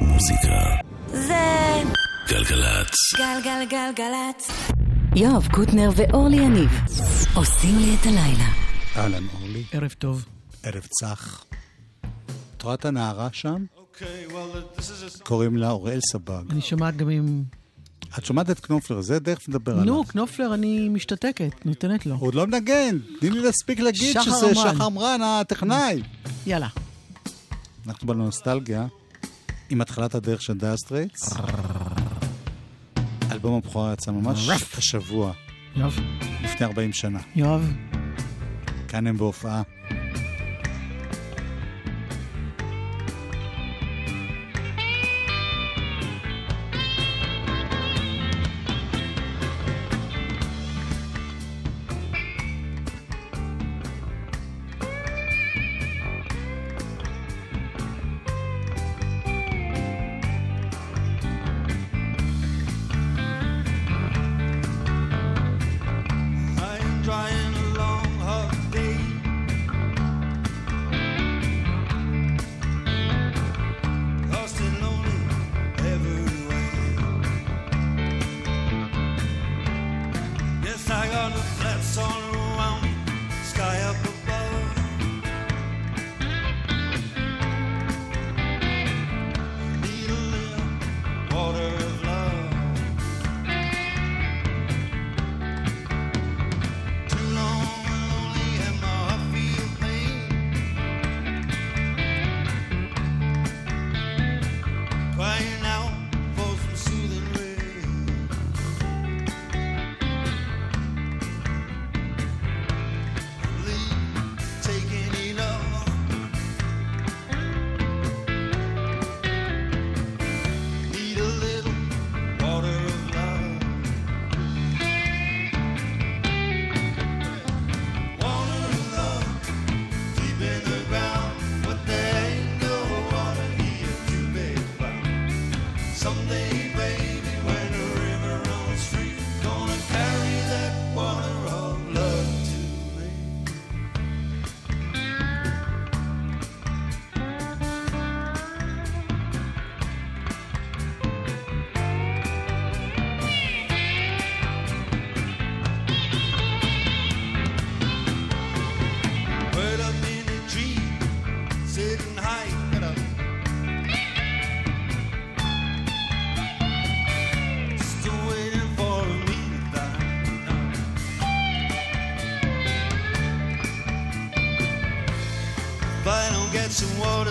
מוזיקה. 0.00 0.76
זה 1.08 1.82
גלגלצ. 2.28 2.94
גלגלגלגלצ. 3.16 4.50
יואב 5.16 5.48
קוטנר 5.52 5.90
ואורלי 5.96 6.36
יניב 6.36 6.70
עושים 7.34 7.78
לי 7.78 7.94
את 8.00 8.06
הלילה. 8.06 8.48
אהלן 8.96 9.26
אורלי, 9.34 9.64
ערב 9.72 9.94
טוב. 9.98 10.24
ערב 10.62 10.86
צח. 11.00 11.44
את 12.56 12.62
רואה 12.62 12.74
את 12.74 12.84
הנערה 12.84 13.28
שם? 13.32 13.64
קוראים 15.22 15.56
לה 15.56 15.70
אוראל 15.70 15.98
סבג. 16.12 16.42
אני 16.50 16.60
שומעת 16.60 16.96
גם 16.96 17.08
עם... 17.08 17.44
את 18.18 18.24
שומעת 18.24 18.50
את 18.50 18.60
קנופלר, 18.60 19.00
זה 19.00 19.18
דרך 19.18 19.38
לדבר 19.48 19.72
עליו. 19.72 19.84
נו, 19.84 20.04
קנופלר, 20.04 20.54
אני 20.54 20.88
משתתקת, 20.88 21.66
נותנת 21.66 22.06
לו. 22.06 22.14
הוא 22.14 22.26
עוד 22.26 22.34
לא 22.34 22.46
מנגן, 22.46 22.98
תני 23.20 23.30
לי 23.30 23.40
להספיק 23.40 23.80
להגיד 23.80 24.16
שזה. 24.22 24.54
שחר 24.54 24.86
אמרן 24.86 25.20
הטכנאי. 25.22 26.02
יאללה. 26.46 26.68
אנחנו 27.86 28.06
בנוסטלגיה, 28.06 28.86
עם 29.70 29.80
התחלת 29.80 30.14
הדרך 30.14 30.42
של 30.42 30.58
Dire 30.58 30.84
Straits. 30.84 31.36
אלבום 33.32 33.54
הבכורה 33.54 33.92
יצא 33.92 34.10
ממש 34.10 34.48
השבוע, 34.78 35.32
יואב, 35.76 35.98
לפני 36.42 36.66
40 36.66 36.92
שנה. 36.92 37.18
יואב, 37.36 37.72
כאן 38.88 39.06
הם 39.06 39.16
בהופעה. 39.16 39.62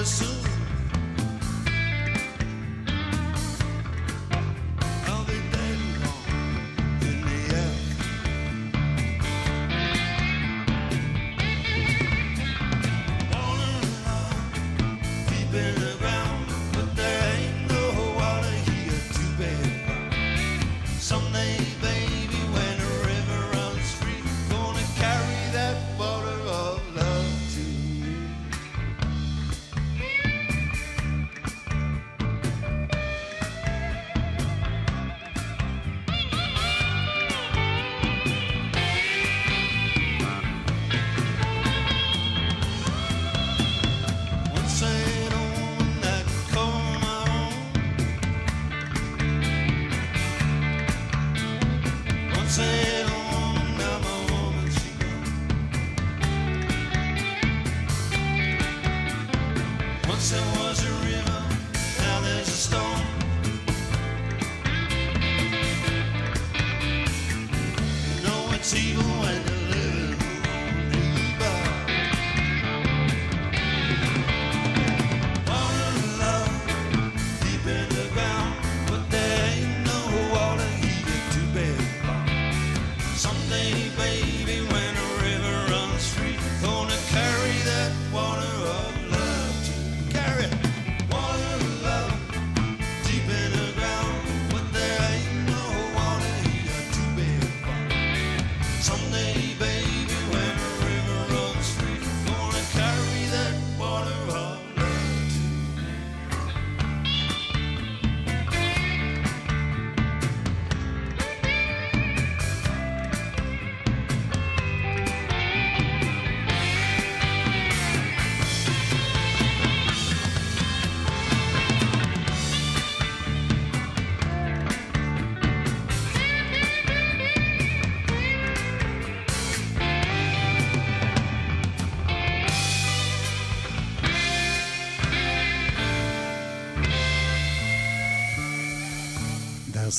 soon. 0.06 0.35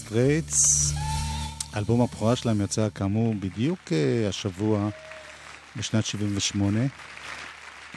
Straits. 0.06 0.92
אלבום 1.76 2.00
הבכורה 2.00 2.36
שלהם 2.36 2.60
יצא 2.60 2.88
כאמור 2.94 3.34
בדיוק 3.40 3.92
אה, 3.92 4.28
השבוע, 4.28 4.88
בשנת 5.76 6.06
78. 6.06 6.80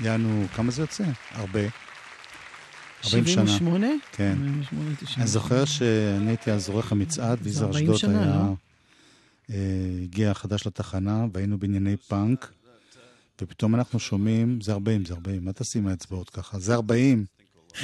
יענו, 0.01 0.45
כמה 0.55 0.71
זה 0.71 0.81
יוצא? 0.81 1.03
הרבה. 1.31 1.59
40 3.05 3.25
שנה. 3.25 3.47
78? 3.47 3.87
כן. 4.11 4.31
48, 4.31 4.91
אני 5.17 5.27
זוכר 5.27 5.65
שאני 5.65 6.29
הייתי 6.29 6.51
אז 6.51 6.69
עורך 6.69 6.91
המצעד, 6.91 7.39
ויזר 7.41 7.69
אשדוד 7.69 7.99
היה... 8.03 8.25
לא? 8.25 8.53
אה, 9.49 9.55
הגיע 10.03 10.33
חדש 10.33 10.67
לתחנה, 10.67 11.25
והיינו 11.33 11.57
בענייני 11.57 11.97
פאנק, 11.97 12.51
ופתאום 13.41 13.75
אנחנו 13.75 13.99
שומעים, 13.99 14.61
זה 14.61 14.71
40, 14.71 15.05
זה 15.05 15.13
40, 15.13 15.45
מה 15.45 15.53
תעשי 15.53 15.77
עם 15.77 15.87
האצבעות 15.87 16.29
ככה? 16.29 16.59
זה 16.59 16.73
40. 16.73 17.25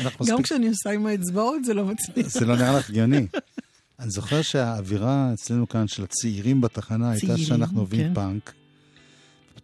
גם 0.04 0.12
מספיק... 0.20 0.46
כשאני 0.46 0.68
עושה 0.68 0.90
עם 0.90 1.06
האצבעות 1.06 1.66
זה 1.66 1.74
לא 1.74 1.86
מצליח. 1.86 2.28
זה 2.28 2.46
לא 2.46 2.56
נראה 2.56 2.78
לך 2.78 2.90
הגיוני. 2.90 3.28
אני 4.00 4.10
זוכר 4.10 4.42
שהאווירה 4.42 5.34
אצלנו 5.34 5.70
כאן 5.70 5.88
של 5.88 6.04
הצעירים 6.04 6.62
בתחנה 6.62 7.16
צעירים, 7.16 7.36
הייתה 7.36 7.48
שאנחנו 7.48 7.80
אוהבים 7.80 8.08
כן. 8.08 8.14
פאנק. 8.14 8.54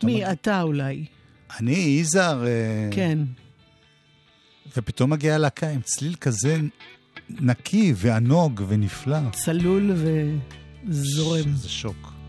מי? 0.04 0.24
אומר, 0.24 0.32
אתה 0.32 0.62
אולי. 0.62 1.06
אני, 1.60 1.72
יזהר. 1.72 2.46
אה, 2.46 2.90
כן. 2.92 3.20
ופתאום 4.78 5.10
מגיעה 5.10 5.38
להקה 5.38 5.70
עם 5.70 5.82
צליל 5.82 6.16
כזה 6.16 6.58
נקי 7.30 7.94
וענוג 7.96 8.62
ונפלא. 8.68 9.18
צלול 9.32 9.92
וזורם. 10.88 11.56
זה 11.56 11.70
שוק. 11.70 12.21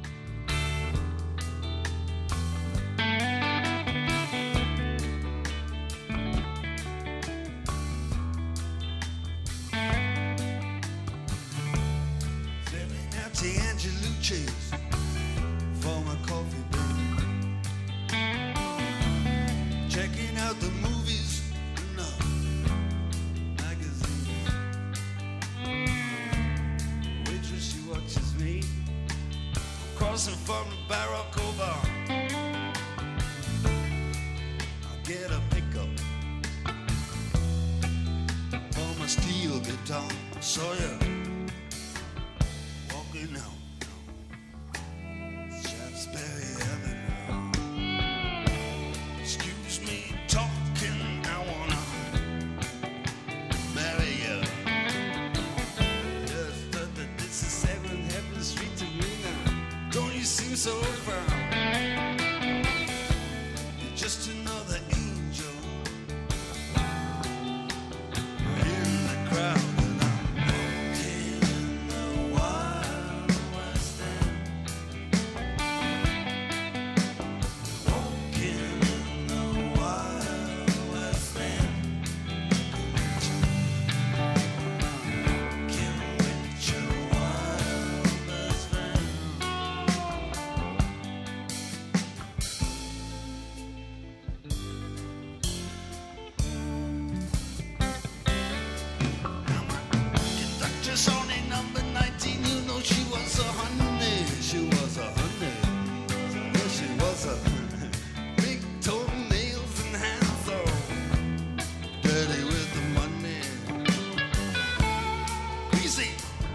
busy, 115.94 116.10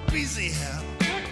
busy 0.10 0.50
hell. 0.50 1.27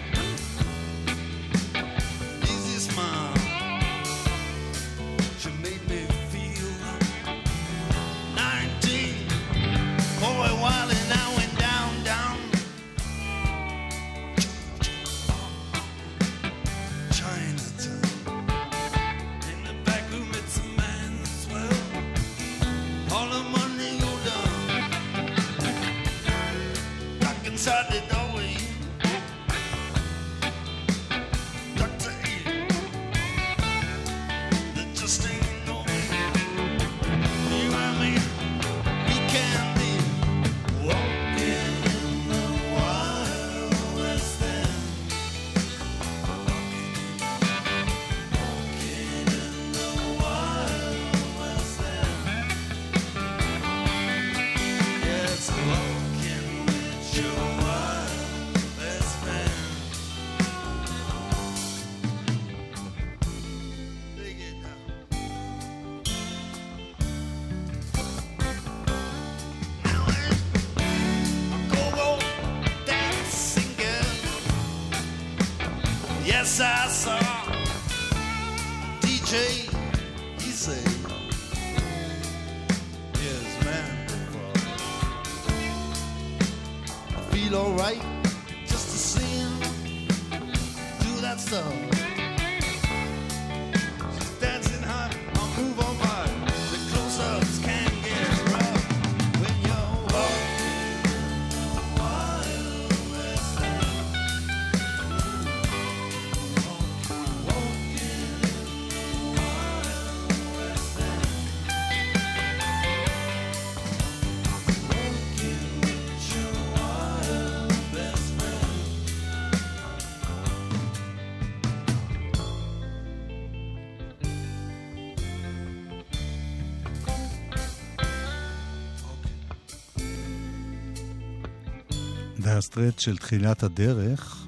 Straits 132.62 133.00
של 133.00 133.18
תחילת 133.18 133.64
הדרך. 133.64 134.46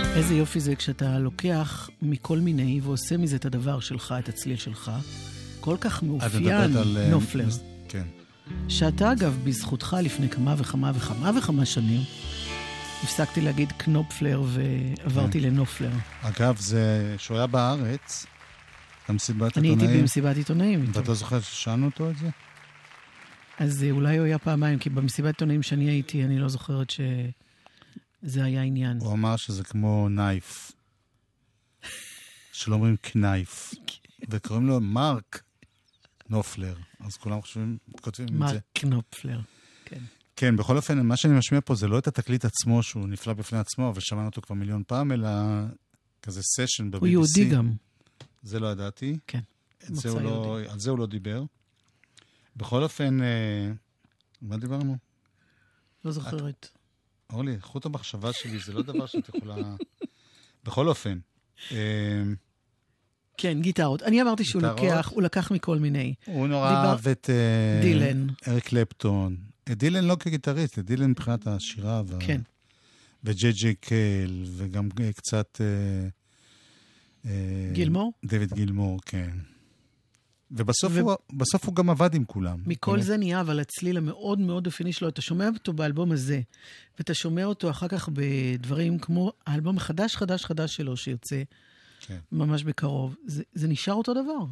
איזה 0.00 0.34
יופי 0.34 0.60
זה 0.60 0.74
כשאתה 0.76 1.18
לוקח 1.18 1.90
מכל 2.02 2.38
מיני 2.38 2.80
ועושה 2.82 3.16
מזה 3.16 3.36
את 3.36 3.44
הדבר 3.44 3.80
שלך, 3.80 4.14
את 4.18 4.28
הצליל 4.28 4.56
שלך. 4.56 4.90
כל 5.60 5.76
כך 5.80 6.02
מאופיין, 6.02 6.76
על... 6.76 6.96
אה, 7.00 7.08
נופלר. 7.10 7.46
מס- 7.46 7.60
כן. 7.88 8.02
שאתה, 8.68 9.12
אגב, 9.12 9.38
בזכותך 9.44 9.96
לפני 10.02 10.28
כמה 10.28 10.54
וכמה 10.58 10.92
וכמה 10.94 11.30
וכמה 11.38 11.64
שנים, 11.66 12.00
הפסקתי 13.02 13.40
להגיד 13.40 13.72
קנופפלר 13.76 14.42
ועברתי 14.46 15.40
כן. 15.40 15.46
לנופלר. 15.46 15.90
אגב, 16.22 16.56
זה... 16.60 17.14
שהוא 17.18 17.36
היה 17.36 17.46
בארץ, 17.46 18.26
במסיבת 19.08 19.58
אני 19.58 19.68
הייתי 19.68 19.80
עיתונאים, 19.80 20.00
במסיבת 20.00 20.36
עיתונאים 20.36 20.82
איתו. 20.82 20.98
ואתה 21.00 21.14
זוכר 21.14 21.40
ששאלנו 21.40 21.86
אותו 21.86 22.10
את 22.10 22.18
זה? 22.18 22.30
אז 23.58 23.84
אה, 23.84 23.90
אולי 23.90 24.18
הוא 24.18 24.26
היה 24.26 24.38
פעמיים, 24.38 24.78
כי 24.78 24.90
במסיבת 24.90 25.28
עיתונאים 25.28 25.62
שאני 25.62 25.90
הייתי, 25.90 26.24
אני 26.24 26.38
לא 26.38 26.48
זוכרת 26.48 26.90
שזה 26.90 28.44
היה 28.44 28.62
עניין. 28.62 28.98
הוא 29.00 29.12
אמר 29.12 29.36
שזה 29.36 29.64
כמו 29.64 30.08
נייף. 30.08 30.72
שלא 32.52 32.74
אומרים 32.74 32.96
קנייף. 32.96 33.74
וקוראים 34.28 34.66
לו 34.66 34.80
מרק 34.80 35.42
נופלר. 36.30 36.74
אז 37.00 37.16
כולם 37.16 37.40
חושבים, 37.40 37.78
כותבים 38.00 38.28
את 38.28 38.32
זה. 38.32 38.38
מרק 38.38 38.62
קנופפלר. 38.72 39.40
כן. 39.84 40.00
כן, 40.36 40.56
בכל 40.56 40.76
אופן, 40.76 41.06
מה 41.06 41.16
שאני 41.16 41.38
משמיע 41.38 41.60
פה 41.64 41.74
זה 41.74 41.88
לא 41.88 41.98
את 41.98 42.06
התקליט 42.06 42.44
עצמו, 42.44 42.82
שהוא 42.82 43.08
נפלא 43.08 43.32
בפני 43.32 43.58
עצמו, 43.58 43.88
אבל 43.90 44.00
שמענו 44.00 44.26
אותו 44.26 44.42
כבר 44.42 44.54
מיליון 44.54 44.82
פעם, 44.86 45.12
אלא 45.12 45.28
כזה 46.22 46.40
סשן 46.42 46.90
ב-BBC. 46.90 47.00
הוא 47.00 47.08
יהודי 47.08 47.48
גם. 47.48 47.72
זה 48.42 48.60
לא 48.60 48.66
ידעתי. 48.66 49.18
כן. 49.26 49.40
מוצא 49.88 50.08
לא, 50.08 50.58
על 50.68 50.78
זה 50.78 50.90
הוא 50.90 50.98
לא 50.98 51.06
דיבר. 51.06 51.44
בכל 52.56 52.82
אופן, 52.82 53.22
אה, 53.22 53.72
מה 54.42 54.56
דיברנו? 54.56 54.96
לא 56.04 56.10
זוכרת. 56.12 56.68
אורלי, 57.32 57.56
חוט 57.60 57.86
המחשבה 57.86 58.32
שלי 58.32 58.58
זה 58.58 58.72
לא 58.72 58.82
דבר 58.82 59.06
שאת 59.06 59.28
יכולה... 59.28 59.56
בכל 60.64 60.88
אופן, 60.88 61.18
אה, 61.72 62.22
כן, 63.36 63.60
גיטרות. 63.62 64.02
אני 64.02 64.22
אמרתי 64.22 64.44
שהוא 64.44 64.62
גיטרות? 64.62 64.80
לוקח, 64.80 65.08
הוא 65.08 65.22
לקח 65.22 65.50
מכל 65.52 65.78
מיני. 65.78 66.14
הוא 66.26 66.48
נורא 66.48 66.68
דיבר- 66.68 66.90
אהב 66.90 67.08
את... 67.08 67.30
אה, 67.30 67.80
דילן. 67.82 68.26
אריק 68.48 68.64
קלפטון. 68.64 69.36
את 69.72 69.78
דילן 69.78 70.04
לא 70.04 70.16
כגיטריסט, 70.20 70.78
את 70.78 70.84
דילן 70.84 71.10
מבחינת 71.10 71.46
השירה. 71.46 72.02
וה... 72.06 72.18
כן. 72.20 72.40
וג'יי 73.24 73.52
ג'יי 73.52 73.74
קייל, 73.74 74.44
וגם 74.56 74.88
קצת... 75.16 75.60
גילמור? 77.72 78.12
דויד 78.24 78.52
גילמור, 78.54 79.00
כן. 79.06 79.30
ובסוף 80.52 80.92
ו- 80.94 81.00
הוא, 81.00 81.14
הוא 81.64 81.74
גם 81.74 81.90
עבד 81.90 82.14
עם 82.14 82.24
כולם. 82.24 82.58
מכל 82.66 82.92
באמת. 82.92 83.04
זה 83.04 83.16
נהיה, 83.16 83.40
אבל 83.40 83.60
הצליל 83.60 83.96
המאוד 83.96 84.40
מאוד 84.40 84.66
אופייני 84.66 84.92
שלו, 84.92 85.08
אתה 85.08 85.22
שומע 85.22 85.48
אותו 85.48 85.72
באלבום 85.72 86.12
הזה, 86.12 86.40
ואתה 86.98 87.14
שומע 87.14 87.44
אותו 87.44 87.70
אחר 87.70 87.88
כך 87.88 88.08
בדברים 88.12 88.98
כמו 88.98 89.32
האלבום 89.46 89.76
החדש 89.76 90.16
חדש 90.16 90.44
חדש 90.44 90.76
שלו 90.76 90.96
שיוצא 90.96 91.42
כן. 92.00 92.18
ממש 92.32 92.62
בקרוב. 92.62 93.16
זה, 93.26 93.42
זה 93.52 93.68
נשאר 93.68 93.94
אותו 93.94 94.14
דבר. 94.14 94.44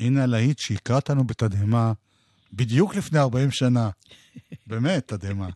הנה 0.00 0.22
הלהיט 0.22 0.58
שהכה 0.58 0.94
אותנו 0.94 1.24
בתדהמה 1.24 1.92
בדיוק 2.52 2.96
לפני 2.96 3.18
40 3.18 3.50
שנה. 3.50 3.90
באמת, 4.66 5.08
תדהמה. 5.08 5.48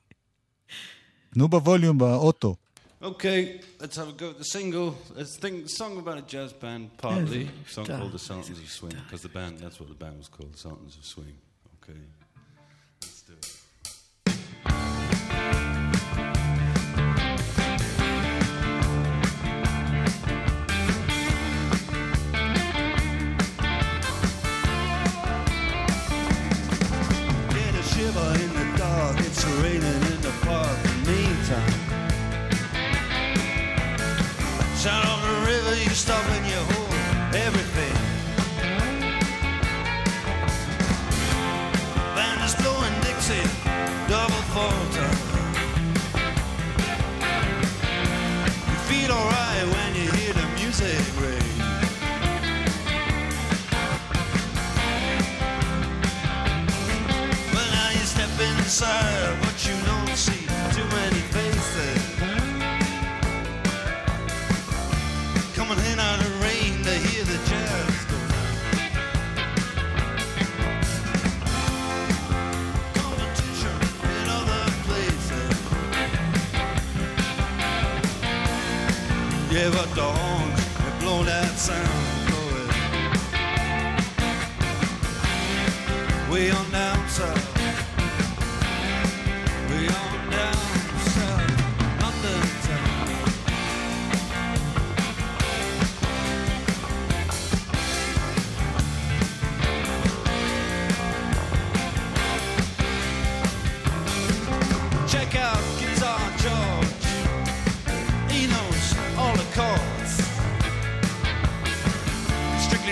תנו 1.30 1.48
בווליום 1.48 1.98
באוטו. 1.98 2.56
Okay, 3.02 3.62
let's 3.80 3.96
have 3.96 4.10
a 4.10 4.12
go 4.12 4.28
at 4.28 4.36
the 4.36 4.44
single. 4.44 4.94
Let's 5.14 5.38
think 5.38 5.70
song 5.70 5.96
about 5.96 6.18
a 6.18 6.22
jazz 6.22 6.52
band, 6.52 6.98
partly. 6.98 7.48
Song 7.66 7.86
called 7.86 8.12
The 8.12 8.18
Sultans 8.18 8.58
of 8.58 8.68
Swing, 8.70 8.92
because 9.06 9.22
the 9.22 9.30
band, 9.30 9.58
that's 9.58 9.80
what 9.80 9.88
the 9.88 9.94
band 9.94 10.18
was 10.18 10.28
called, 10.28 10.52
The 10.52 10.58
Sultans 10.58 10.98
of 10.98 11.04
Swing. 11.06 11.32
Okay, 11.82 11.98
let's 13.00 13.22
do 13.22 13.32
it. 13.32 13.56
river 79.64 79.94
dawn 79.94 80.50
and 80.86 81.00
blow 81.00 81.22
that 81.22 81.52
sound 81.58 82.06
for. 82.30 82.72
We 86.32 86.48
announce 86.48 87.20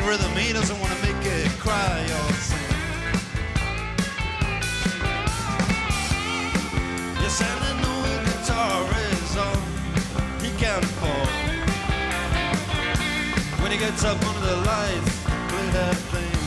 rhythm, 0.09 0.35
he 0.37 0.55
doesn't 0.55 0.81
want 0.81 0.91
to 0.91 1.03
make 1.03 1.23
it 1.27 1.50
cry 1.59 2.00
or 2.03 2.33
sing. 2.33 2.59
Yes, 7.21 7.43
and 7.43 7.61
I 7.69 7.73
know 7.83 7.99
a 8.09 8.19
guitar 8.25 8.88
is 9.12 9.37
all 9.37 9.61
he 10.41 10.50
can 10.57 10.83
afford. 10.83 11.29
When 13.61 13.71
he 13.71 13.77
gets 13.77 14.03
up 14.05 14.25
under 14.25 14.47
the 14.47 14.57
lights, 14.57 15.25
play 15.50 15.69
that 15.77 15.97
thing. 16.12 16.38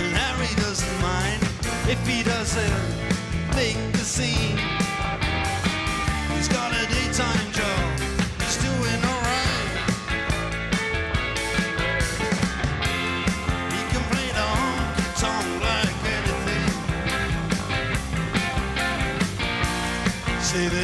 And 0.00 0.16
Harry 0.16 0.54
doesn't 0.56 0.96
mind 1.02 1.42
if 1.86 2.00
he 2.06 2.22
doesn't 2.22 3.54
make 3.54 3.76
the 3.92 3.98
scene. 3.98 4.83
city. 20.54 20.83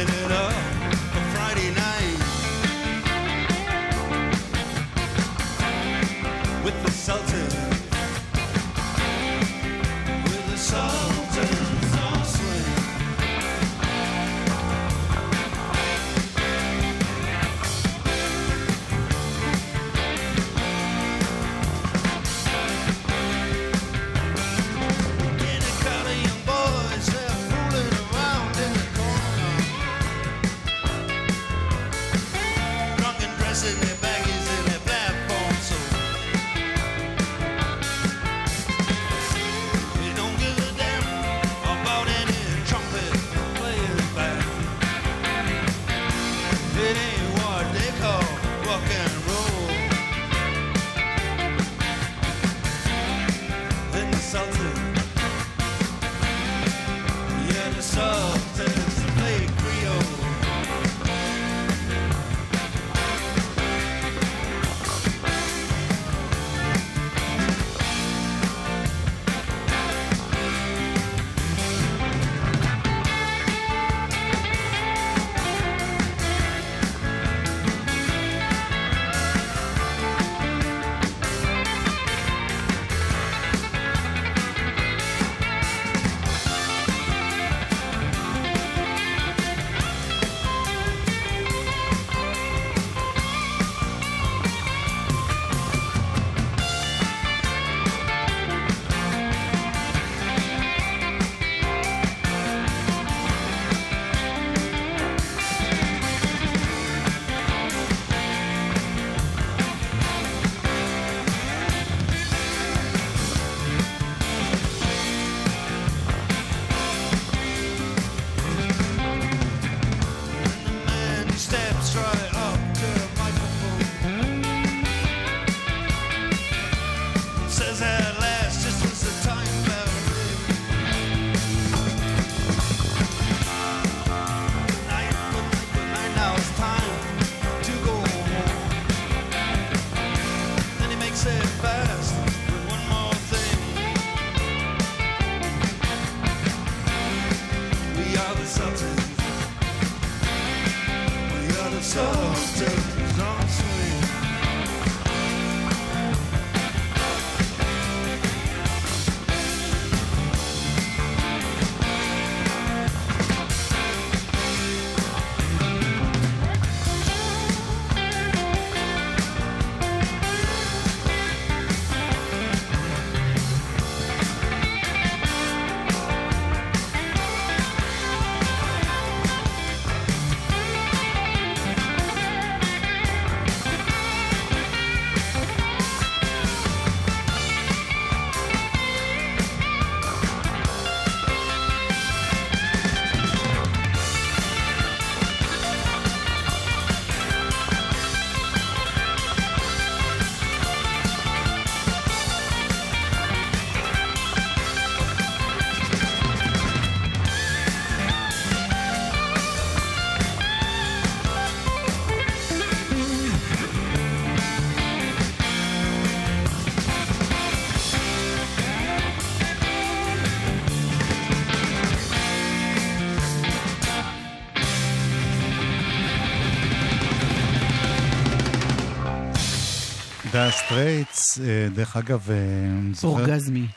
Straits, 230.71 231.39
אה, 231.39 231.67
דרך 231.75 231.97
אגב, 231.97 232.31
אה, 232.31 232.35
אני 232.79 232.93
זוכר... 232.93 233.07
אורגזמי, 233.07 233.67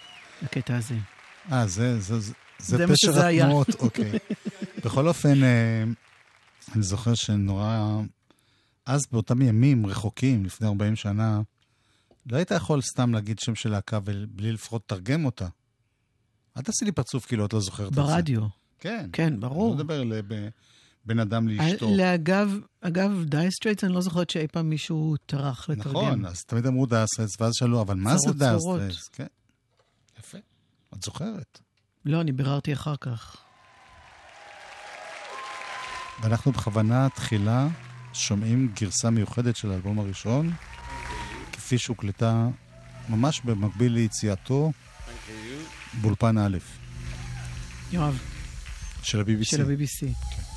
הקטע 0.43 0.77
הזה. 0.77 0.95
אה, 1.53 1.67
זה, 1.67 2.01
זה, 2.01 2.21
זה, 2.21 2.33
זה 2.59 2.87
פשר. 2.89 3.27
התנועות, 3.27 3.69
אוקיי. 3.81 4.13
בכל 4.85 5.09
אופן, 5.09 5.43
אה, 5.43 5.85
אני 6.75 6.83
זוכר 6.83 7.15
שנורא... 7.15 8.01
אז 8.87 9.07
באותם 9.13 9.43
ימים 9.43 9.87
רחוקים, 9.87 10.45
לפני 10.45 10.69
40 10.69 10.97
שנה, 10.97 11.41
לא 12.27 12.37
היית 12.37 12.51
יכול 12.51 12.81
סתם 12.83 13.15
להגיד 13.15 13.39
שם 13.39 13.55
של 13.55 13.71
להקה 13.71 13.99
ובלי 14.05 14.53
לפחות 14.53 14.83
לתרגם 14.85 15.25
אותה. 15.25 15.47
אל 16.57 16.63
תעשי 16.63 16.85
לי 16.85 16.93
פרצוף 16.93 17.27
כאילו 17.27 17.47
את 17.47 17.53
לא 17.53 17.61
זוכרת 17.61 17.89
את 17.89 17.95
זה. 17.95 18.01
ברדיו. 18.01 18.43
כן. 18.81 19.09
כן, 19.13 19.27
אני 19.27 19.37
ברור. 19.37 19.71
לא 19.71 19.75
מדבר 19.75 20.03
לבין 21.05 21.21
אדם 21.21 21.49
לאשתו. 21.49 21.97
לאגב, 21.97 22.59
אגב, 22.81 23.25
Dire 23.25 23.45
Straits, 23.45 23.85
אני 23.85 23.93
לא 23.93 24.01
זוכרת 24.01 24.31
שאי 24.31 24.49
פעם 24.49 24.71
מישהו 24.71 25.15
טרח 25.27 25.69
לתרגם. 25.69 25.91
נכון, 25.91 26.27
אז 26.27 26.45
תמיד 26.45 26.67
אמרו 26.67 26.87
Dire 26.87 27.05
Straits, 27.05 27.41
ואז 27.41 27.53
שאלו, 27.55 27.81
אבל 27.81 27.95
מה 27.95 28.19
זה. 28.19 28.33
Dire 28.33 28.58
Straits? 28.58 29.09
כן. 29.09 29.27
יפה, 30.19 30.39
את 30.97 31.03
זוכרת. 31.03 31.61
לא, 32.05 32.21
אני 32.21 32.33
ביררתי 32.33 32.73
אחר 32.73 32.95
כך. 33.01 33.37
ואנחנו 36.23 36.53
בכוונה 36.53 37.09
תחילה 37.15 37.69
שומעים 38.13 38.73
גרסה 38.81 39.11
מיוחדת 39.11 39.57
של 39.57 39.71
האלבום 39.71 39.99
הראשון, 39.99 40.53
כפי 41.53 41.79
שהוקלטה 41.79 42.49
ממש 43.09 43.41
במקביל 43.45 43.93
ליציאתו 43.93 44.73
באולפן 46.01 46.39
א' 46.39 46.59
יואב, 47.93 48.19
של 49.03 49.21
ה-BBC. 49.21 49.45
של 49.45 49.63
ה-BBC. 49.63 50.07
Sweet 50.07 50.54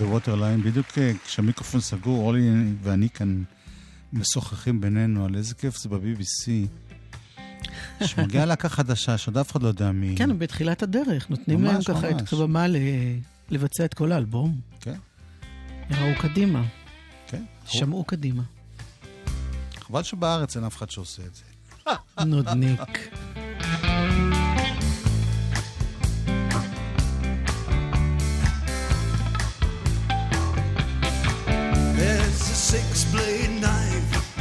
the 0.00 0.14
water 0.14 0.32
line, 0.40 0.64
בדיוק 0.64 0.98
אה, 0.98 1.12
כשהמיקרופון 1.26 1.80
סגור, 1.80 2.18
אורלי 2.22 2.50
ואני 2.82 3.10
כאן 3.10 3.42
משוחחים 4.12 4.80
בינינו 4.80 5.24
על 5.24 5.34
איזה 5.36 5.54
כיף 5.54 5.76
זה 5.78 5.88
ב-BBC. 5.88 6.50
שמגיעה 8.06 8.44
להקה 8.44 8.68
חדשה, 8.68 9.18
שעוד 9.18 9.38
אף 9.38 9.52
אחד 9.52 9.62
לא 9.62 9.68
יודע 9.68 9.92
מי. 9.92 10.14
כן, 10.18 10.38
בתחילת 10.38 10.82
הדרך, 10.82 11.30
נותנים 11.30 11.64
להם 11.64 11.74
ממש, 11.74 11.86
ככה 11.86 12.10
את. 12.10 12.32
הבמה 12.32 12.66
ל- 12.68 12.76
לבצע 13.50 13.84
את 13.84 13.94
כל 13.94 14.12
האלבום. 14.12 14.60
כן. 14.80 14.94
ראו 15.90 16.18
קדימה, 16.18 16.62
כן. 17.26 17.42
שמעו 17.66 18.04
קדימה. 18.04 18.42
חבל 19.80 20.02
שבארץ 20.02 20.56
אין 20.56 20.64
אף 20.64 20.76
אחד 20.76 20.90
שעושה 20.90 21.22
את 21.22 21.34
זה. 21.34 21.42
נודניק. 22.24 22.80
There's 32.70 32.82
a 32.82 32.86
six 32.86 33.04
blade 33.12 33.60
knife, 33.60 34.36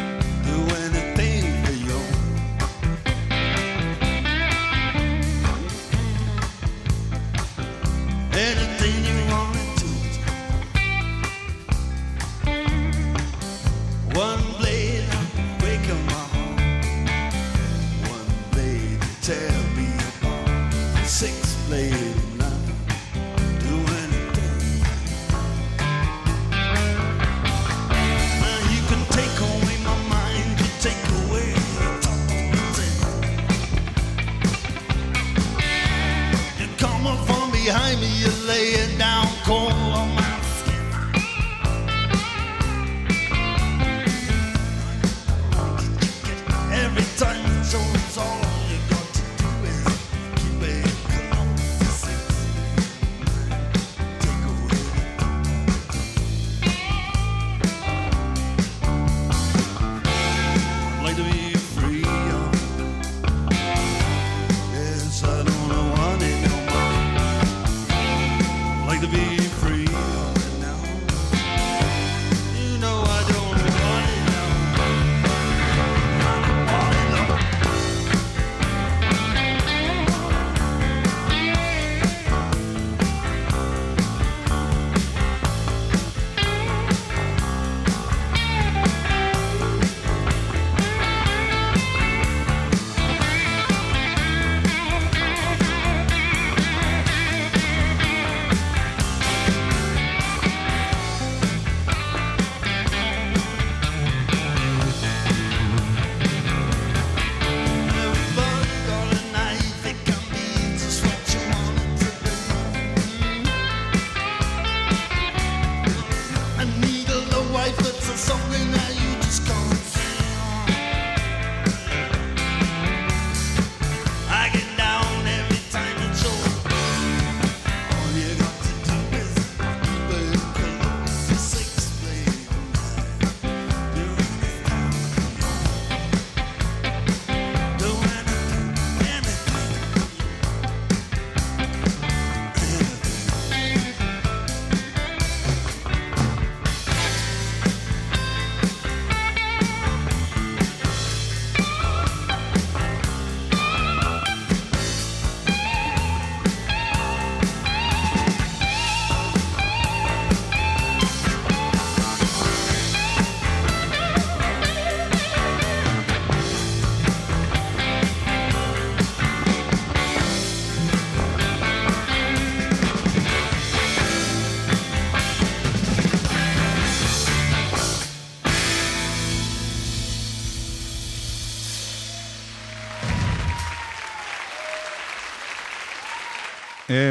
do 0.45 0.57
anything 0.85 1.43
for 1.63 1.71
you. 1.71 1.99
Anything 8.33 8.97
you 9.05 9.17
want 9.31 9.77
to. 9.79 9.87
One 14.17 14.43
blade, 14.59 15.09
break 15.59 15.83
my 16.05 16.23
heart. 16.33 16.85
One 18.09 18.31
blade, 18.51 19.01
tear 19.21 19.53
me 19.75 19.87
apart. 19.97 20.73
Six 21.05 21.35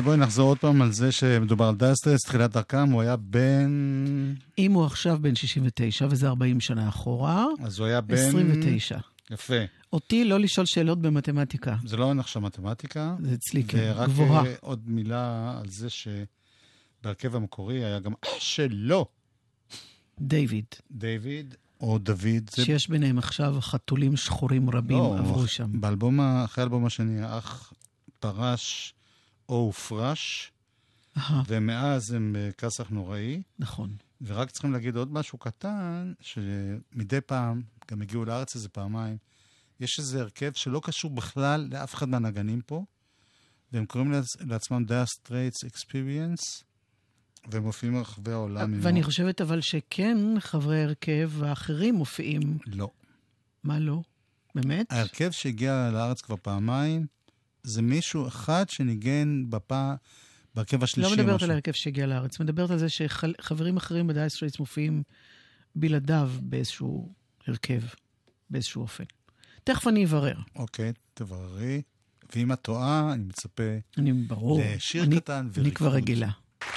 בואי 0.05 0.16
נחזור 0.16 0.48
עוד 0.48 0.59
פעם 0.59 0.83
על 0.83 0.92
זה 0.92 1.12
שמדובר 1.12 1.64
על 1.64 1.74
דסטרס, 1.74 2.20
תחילת 2.24 2.51
דרכם, 2.51 2.90
הוא 2.90 3.03
היה 3.03 3.16
בן... 3.16 4.35
אם 4.59 4.72
הוא 4.72 4.85
עכשיו 4.85 5.18
בן 5.20 5.35
69, 5.35 6.07
וזה 6.11 6.29
40 6.29 6.61
שנה 6.61 6.88
אחורה, 6.88 7.46
אז 7.62 7.79
הוא 7.79 7.87
היה 7.87 8.01
בן... 8.01 8.14
29. 8.14 8.98
יפה. 9.31 9.55
אותי 9.92 10.24
לא 10.24 10.40
לשאול 10.40 10.66
שאלות 10.66 11.03
במתמטיקה. 11.03 11.77
זה 11.85 11.96
לא 11.96 12.14
נחשב 12.14 12.40
מתמטיקה. 12.40 13.16
זה 13.22 13.35
אצלי 13.35 13.64
כן, 13.64 13.92
ורק 13.96 14.09
גבוהה. 14.09 14.46
אה, 14.46 14.55
עוד 14.61 14.81
מילה 14.87 15.55
על 15.61 15.68
זה 15.68 15.88
שבהרכב 15.90 17.37
המקורי 17.37 17.85
היה 17.85 18.01
גם 18.01 18.12
אח 18.24 18.38
שלו, 18.38 19.07
דיוויד, 20.20 20.64
דיוויד, 20.90 21.55
או 21.81 21.98
דוד. 21.98 22.51
זה 22.51 22.64
שיש 22.64 22.88
ביניהם 22.88 23.18
עכשיו 23.18 23.57
חתולים 23.61 24.16
שחורים 24.16 24.70
רבים 24.70 24.98
לא, 24.98 25.18
עברו 25.18 25.46
שם. 25.46 25.81
באלבום, 25.81 26.20
אחרי 26.20 26.62
האלבום 26.62 26.87
השני, 26.87 27.22
האח 27.22 27.72
פרש 28.20 28.94
או 29.48 29.54
הופרש, 29.56 30.52
ומאז 31.46 32.12
הם 32.12 32.37
בכסח 32.38 32.90
נוראי. 32.90 33.42
נכון. 33.58 33.96
ורק 34.22 34.50
צריכים 34.50 34.72
להגיד 34.72 34.96
עוד 34.96 35.12
משהו 35.12 35.38
קטן, 35.38 36.12
שמדי 36.20 37.20
פעם, 37.20 37.62
גם 37.90 38.02
הגיעו 38.02 38.24
לארץ 38.24 38.54
איזה 38.54 38.68
פעמיים, 38.68 39.16
יש 39.80 39.98
איזה 39.98 40.20
הרכב 40.20 40.52
שלא 40.54 40.80
קשור 40.84 41.11
בכלל 41.11 41.68
לאף 41.72 41.94
אחד 41.94 42.08
מהנגנים 42.08 42.61
פה, 42.66 42.84
והם 43.72 43.87
קוראים 43.87 44.12
לעצ- 44.12 44.44
לעצמם 44.46 44.84
Dire 44.88 45.06
Straits 45.28 45.68
Experience, 45.70 46.64
והם 47.50 47.62
מופיעים 47.62 47.94
ברחבי 47.94 48.32
העולם. 48.32 48.78
ואני 48.82 49.00
ה- 49.00 49.04
חושבת 49.04 49.40
אבל 49.40 49.61
שכן 49.61 50.16
חברי 50.40 50.82
הרכב 50.82 51.42
האחרים 51.42 51.94
מופיעים. 51.94 52.58
לא. 52.66 52.90
מה 53.64 53.78
לא? 53.78 54.02
באמת? 54.54 54.92
ההרכב 54.92 55.30
שהגיע 55.30 55.90
לארץ 55.92 56.20
כבר 56.20 56.37
פעמיים, 56.42 57.06
זה 57.68 57.83
מישהו 57.83 58.28
אחד 58.28 58.68
שניגן 58.68 59.44
בפע... 59.48 59.94
בהרכב 60.54 60.83
השלישי. 60.85 61.11
לא 61.11 61.16
מדברת 61.16 61.35
משהו. 61.35 61.44
על 61.44 61.50
ההרכב 61.50 61.72
שהגיע 61.72 62.07
לארץ, 62.07 62.40
מדברת 62.40 62.70
על 62.70 62.78
זה 62.78 62.88
שחברים 62.88 63.76
אחרים 63.76 64.07
ב 64.06 64.11
Dire 64.11 64.28
Straits 64.28 64.58
מופיעים 64.59 65.02
בלעדיו 65.74 66.31
באיזשהו 66.40 67.12
הרכב, 67.46 67.81
באיזשהו 68.50 68.83
אופן. 68.83 69.04
תכף 69.64 69.87
אני 69.88 70.04
אברר. 70.04 70.37
אוקיי, 70.57 70.92
תבררי. 71.14 71.83
ואם 72.35 72.52
את 72.52 72.62
טועה, 72.62 73.12
אני 73.12 73.24
מצפה 73.24 73.62
אני 73.98 74.12
ברור. 74.12 74.61
לשיר 74.64 75.04
אני, 75.04 75.20
קטן 75.20 75.33
אני 75.35 75.48
וריקוד. 75.54 75.76
כבר 75.76 75.88
רגילה. 75.90 76.28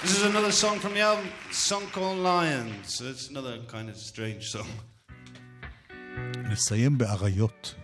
This 0.03 0.05
is 0.05 0.23
another 0.23 0.51
song 0.61 0.79
from 0.83 0.93
the 0.93 1.01
album, 1.01 1.27
a 1.51 1.53
song 1.53 1.83
called 1.95 2.19
Lions. 2.23 3.01
It's 3.01 3.29
another 3.31 3.57
kind 3.71 3.89
of 3.89 3.97
strange 3.97 4.51
song. 4.53 4.67
נסיים 6.51 6.97
באריות. 6.97 7.75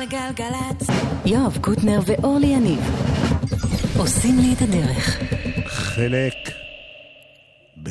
על 0.00 0.06
גלגלצ. 0.06 0.90
יואב 1.26 1.58
קוטנר 1.60 2.00
ואורלי 2.06 2.46
יניב 2.46 2.80
עושים 3.98 4.38
לי 4.38 4.52
את 4.52 4.62
הדרך. 4.62 5.18
חלק 5.66 6.34
ב'. 7.82 7.90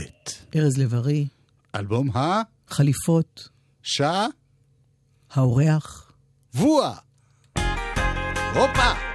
ארז 0.55 0.77
לב-ארי. 0.77 1.27
אלבום 1.75 2.17
ה? 2.17 2.41
חליפות. 2.67 3.49
שעה? 3.83 4.27
האורח. 5.31 6.11
וואה! 6.55 6.93
הופה! 8.53 9.08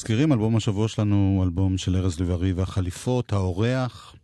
מזכירים, 0.00 0.32
אלבום 0.32 0.56
השבוע 0.56 0.88
שלנו 0.88 1.16
הוא 1.16 1.44
אלבום 1.44 1.78
של 1.78 1.96
ארז 1.96 2.20
לב-ארי 2.20 2.52
והחליפות, 2.52 3.32
האורח, 3.32 4.14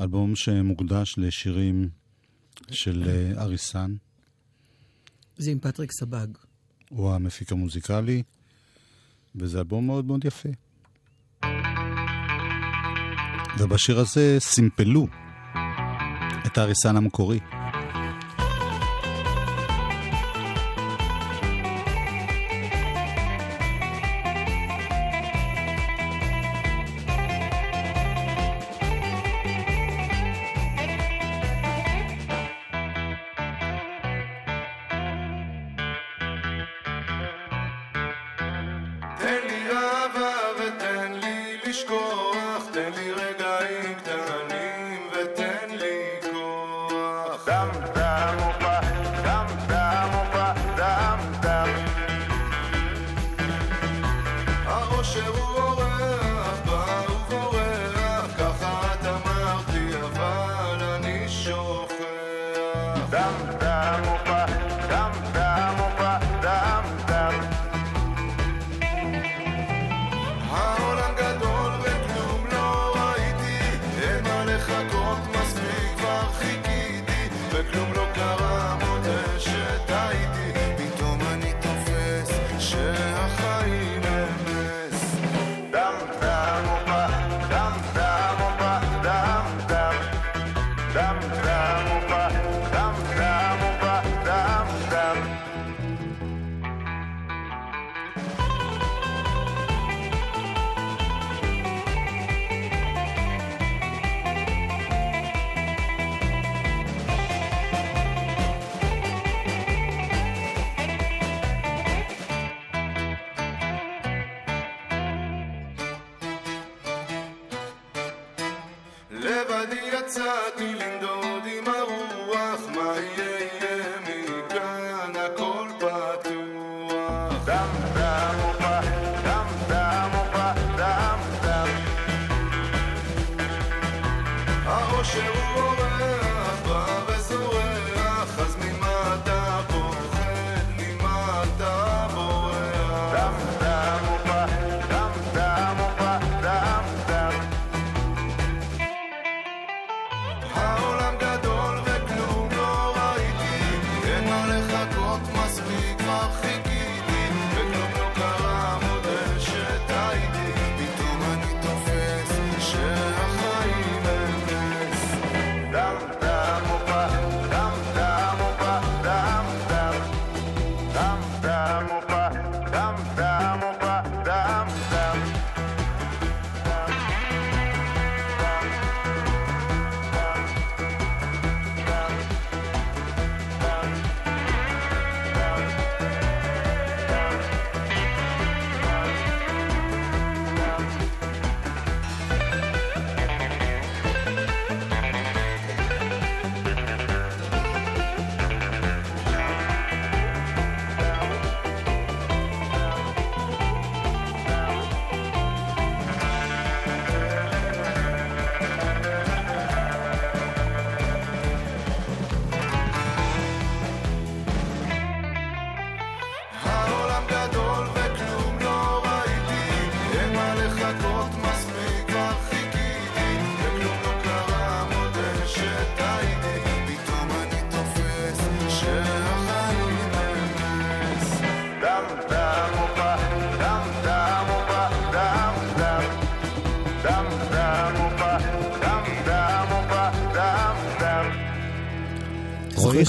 אלבום 0.00 0.36
שמוקדש 0.36 1.14
לשירים 1.18 1.88
של 2.70 3.04
אה, 3.08 3.42
אריסן, 3.42 3.94
זה 5.36 5.50
עם 5.50 5.58
פטריק 5.58 5.92
סבג. 5.92 6.26
הוא 6.88 7.12
המפיק 7.12 7.52
המוזיקלי, 7.52 8.22
וזה 9.34 9.58
אלבום 9.58 9.86
מאוד 9.86 10.04
מאוד 10.04 10.24
יפה. 10.24 10.48
ובשיר 13.58 13.98
הזה 13.98 14.36
סימפלו 14.38 15.06
את 16.46 16.58
האריסן 16.58 16.96
המקורי. 16.96 17.40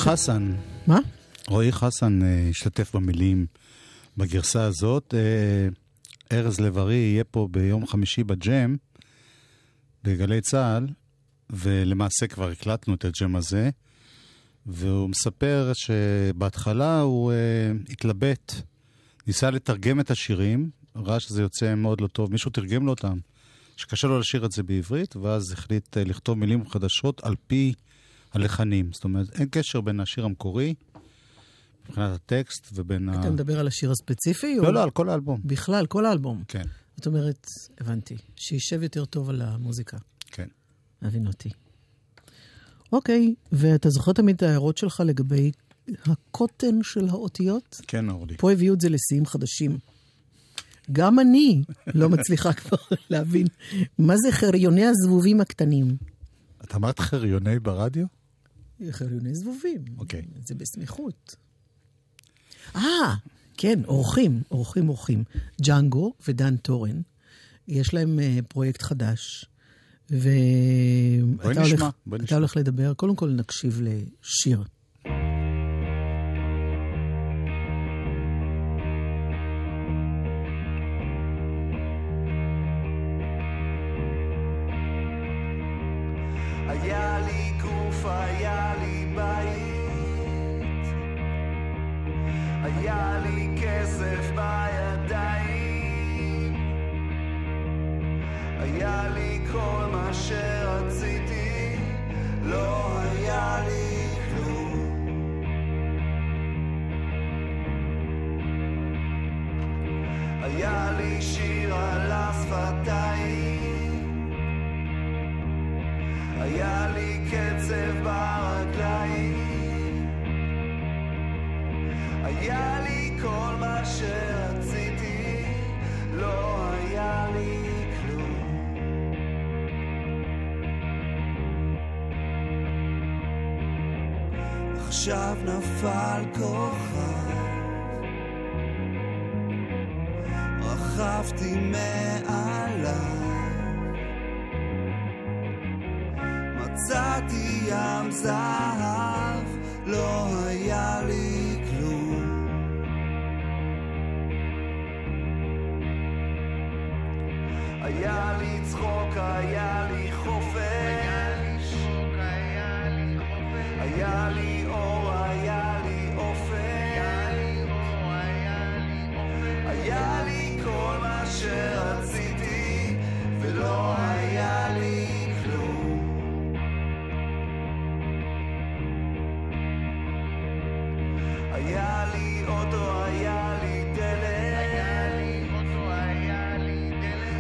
חסן, 0.07 0.55
מה? 0.87 0.99
רועי 1.47 1.71
חסן 1.71 2.23
אה, 2.23 2.47
השתתף 2.49 2.95
במילים 2.95 3.45
בגרסה 4.17 4.63
הזאת. 4.63 5.13
אה, 5.17 6.37
ארז 6.37 6.59
לב-ארי 6.59 6.95
יהיה 6.95 7.23
פה 7.23 7.47
ביום 7.51 7.87
חמישי 7.87 8.23
בג'ם, 8.23 8.75
בגלי 10.03 10.41
צה"ל, 10.41 10.87
ולמעשה 11.49 12.27
כבר 12.27 12.49
הקלטנו 12.49 12.93
את 12.93 13.05
הג'ם 13.05 13.35
הזה, 13.35 13.69
והוא 14.65 15.09
מספר 15.09 15.71
שבהתחלה 15.73 16.99
הוא 16.99 17.31
אה, 17.31 17.71
התלבט, 17.89 18.53
ניסה 19.27 19.49
לתרגם 19.49 19.99
את 19.99 20.11
השירים, 20.11 20.69
ראה 20.95 21.19
שזה 21.19 21.41
יוצא 21.41 21.75
מאוד 21.75 22.01
לא 22.01 22.07
טוב, 22.07 22.31
מישהו 22.31 22.51
תרגם 22.51 22.85
לו 22.85 22.91
אותם, 22.91 23.17
שקשה 23.77 24.07
לו 24.07 24.19
לשיר 24.19 24.45
את 24.45 24.51
זה 24.51 24.63
בעברית, 24.63 25.15
ואז 25.15 25.51
החליט 25.51 25.97
אה, 25.97 26.03
לכתוב 26.03 26.37
מילים 26.37 26.69
חדשות 26.69 27.23
על 27.23 27.35
פי 27.47 27.73
הלחנים. 28.41 28.93
זאת 28.93 29.03
אומרת, 29.03 29.27
אין 29.39 29.47
קשר 29.51 29.81
בין 29.81 29.99
השיר 29.99 30.25
המקורי, 30.25 30.73
מבחינת 31.89 32.11
הטקסט, 32.15 32.67
ובין 32.73 33.09
ה... 33.09 33.19
אתה 33.19 33.29
מדבר 33.29 33.59
על 33.59 33.67
השיר 33.67 33.91
הספציפי? 33.91 34.55
לא, 34.55 34.67
או 34.67 34.71
לא, 34.71 34.83
על 34.83 34.89
כל 34.89 35.09
האלבום. 35.09 35.41
בכלל, 35.45 35.85
כל 35.85 36.05
האלבום. 36.05 36.43
כן, 36.47 36.63
זאת 36.95 37.07
אומרת, 37.07 37.47
הבנתי, 37.81 38.17
שישב 38.35 38.83
יותר 38.83 39.05
טוב 39.05 39.29
על 39.29 39.41
המוזיקה. 39.41 39.97
כן. 40.31 40.47
הבין 41.01 41.27
אותי. 41.27 41.49
אוקיי, 42.93 43.35
ואתה 43.51 43.89
זוכר 43.89 44.13
תמיד 44.13 44.35
את 44.35 44.43
ההערות 44.43 44.77
שלך 44.77 45.03
לגבי 45.05 45.51
הקוטן 46.05 46.83
של 46.83 47.07
האותיות? 47.09 47.81
כן, 47.87 48.09
אורלי. 48.09 48.37
פה 48.37 48.51
הביאו 48.51 48.73
את 48.73 48.81
זה 48.81 48.89
לשיאים 48.89 49.25
חדשים. 49.25 49.77
גם 50.91 51.19
אני 51.19 51.63
לא 51.87 52.09
מצליחה 52.13 52.53
כבר 52.53 52.77
להבין 53.09 53.47
מה 53.99 54.17
זה 54.17 54.31
חריוני 54.31 54.85
הזבובים 54.85 55.41
הקטנים. 55.41 55.97
את 56.63 56.75
אמרת 56.75 56.99
חריוני 56.99 57.59
ברדיו? 57.59 58.05
חריוני 58.91 59.35
זבובים. 59.35 59.85
אוקיי. 59.97 60.21
זה 60.45 60.55
בסמיכות. 60.55 61.35
אה, 62.75 63.15
כן, 63.57 63.85
אורחים, 63.85 64.41
אורחים, 64.51 64.89
אורחים. 64.89 65.23
ג'אנגו 65.61 66.13
ודן 66.27 66.57
טורן, 66.57 67.01
יש 67.67 67.93
להם 67.93 68.19
אה, 68.19 68.39
פרויקט 68.47 68.81
חדש. 68.81 69.45
ואתה 70.09 71.43
הולך, 71.43 71.57
נשמע. 71.57 71.89
הולך 72.35 72.57
לדבר, 72.57 72.93
קודם 72.93 73.15
כל 73.15 73.29
נקשיב 73.29 73.81
לשיר. 73.81 74.63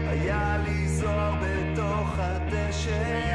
היה 0.07 0.57
לי 0.65 0.87
זוהר 0.87 1.35
בתוך 1.41 2.19
הדשא. 2.19 3.27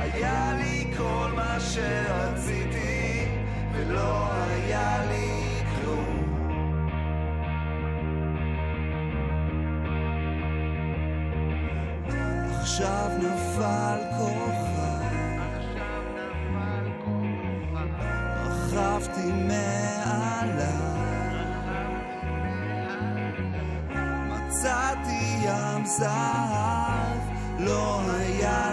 היה 0.00 0.52
לי 0.58 0.94
כל 0.96 1.32
מה 1.36 1.60
שרציתי, 1.60 3.28
ולא 3.72 4.32
היה 4.32 5.04
לי 5.08 5.62
כלום. 5.74 6.34
עכשיו 12.60 13.08
נפל 13.18 13.98
כוכב 14.18 14.69
ים 25.80 25.86
זהב, 25.86 27.20
לא 27.58 28.00
היה 28.10 28.69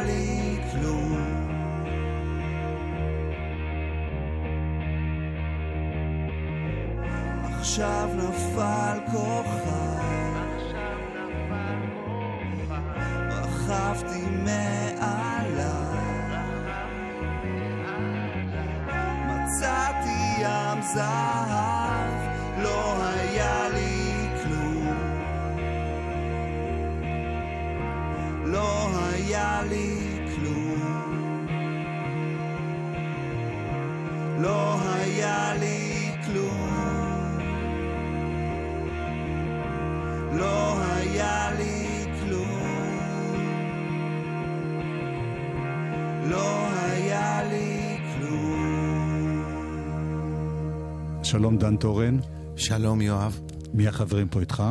שלום 51.31 51.57
דן 51.57 51.77
טורן, 51.77 52.17
שלום 52.55 53.01
יואב, 53.01 53.39
מי 53.73 53.87
החברים 53.87 54.27
פה 54.27 54.39
איתך? 54.39 54.63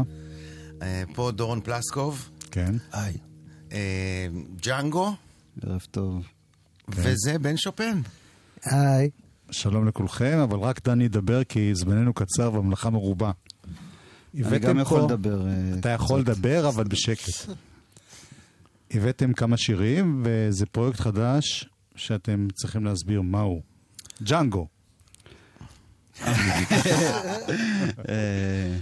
אה, 0.83 1.03
פה 1.15 1.31
דורון 1.31 1.61
פלסקוב, 1.61 2.31
כן. 2.51 2.75
היי, 2.93 3.17
אה, 3.73 4.27
ג'אנגו, 4.63 5.13
ערב 5.63 5.87
טוב. 5.91 6.27
וזה 6.89 7.39
בן 7.39 7.57
שופן. 7.57 8.01
היי. 8.65 9.11
שלום 9.51 9.89
לכולכם, 9.89 10.39
אבל 10.39 10.59
רק 10.59 10.85
דן 10.85 11.01
ידבר 11.01 11.45
כי 11.45 11.75
זמננו 11.75 12.13
קצר 12.15 12.55
והמלאכה 12.55 12.91
מרובה. 12.91 13.31
אני 14.35 14.59
גם 14.59 14.79
יכול 14.79 15.01
פה- 15.01 15.07
לדבר. 15.07 15.47
אה, 15.49 15.53
אתה 15.81 15.89
יכול 15.89 16.23
קצת. 16.23 16.31
לדבר, 16.31 16.69
אבל 16.69 16.85
בשקט. 16.85 17.33
הבאתם 18.91 19.33
כמה 19.33 19.57
שירים, 19.57 20.23
וזה 20.25 20.67
פרויקט 20.67 21.01
חדש 21.01 21.69
שאתם 21.97 22.49
צריכים 22.55 22.85
להסביר 22.85 23.23
מהו. 23.23 23.63
ג'אנגו. 24.23 24.67
אה, 28.09 28.77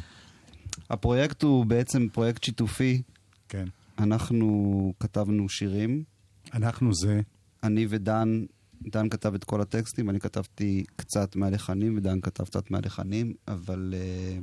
הפרויקט 0.90 1.42
הוא 1.42 1.66
בעצם 1.66 2.08
פרויקט 2.12 2.44
שיתופי. 2.44 3.02
כן. 3.48 3.64
אנחנו 3.98 4.94
כתבנו 5.00 5.48
שירים, 5.48 6.04
אנחנו 6.54 6.94
זה, 6.94 7.20
אני 7.62 7.86
ודן, 7.88 8.44
דן 8.82 9.08
כתב 9.08 9.34
את 9.34 9.44
כל 9.44 9.60
הטקסטים, 9.60 10.10
אני 10.10 10.20
כתבתי 10.20 10.84
קצת 10.96 11.36
מהלחנים 11.36 11.96
ודן 11.96 12.20
כתב 12.20 12.44
קצת 12.44 12.70
מהלחנים, 12.70 13.34
אבל 13.48 13.94
אה, 13.96 14.38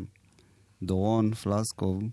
דורון 0.83 1.33
פלסקוב, 1.33 2.03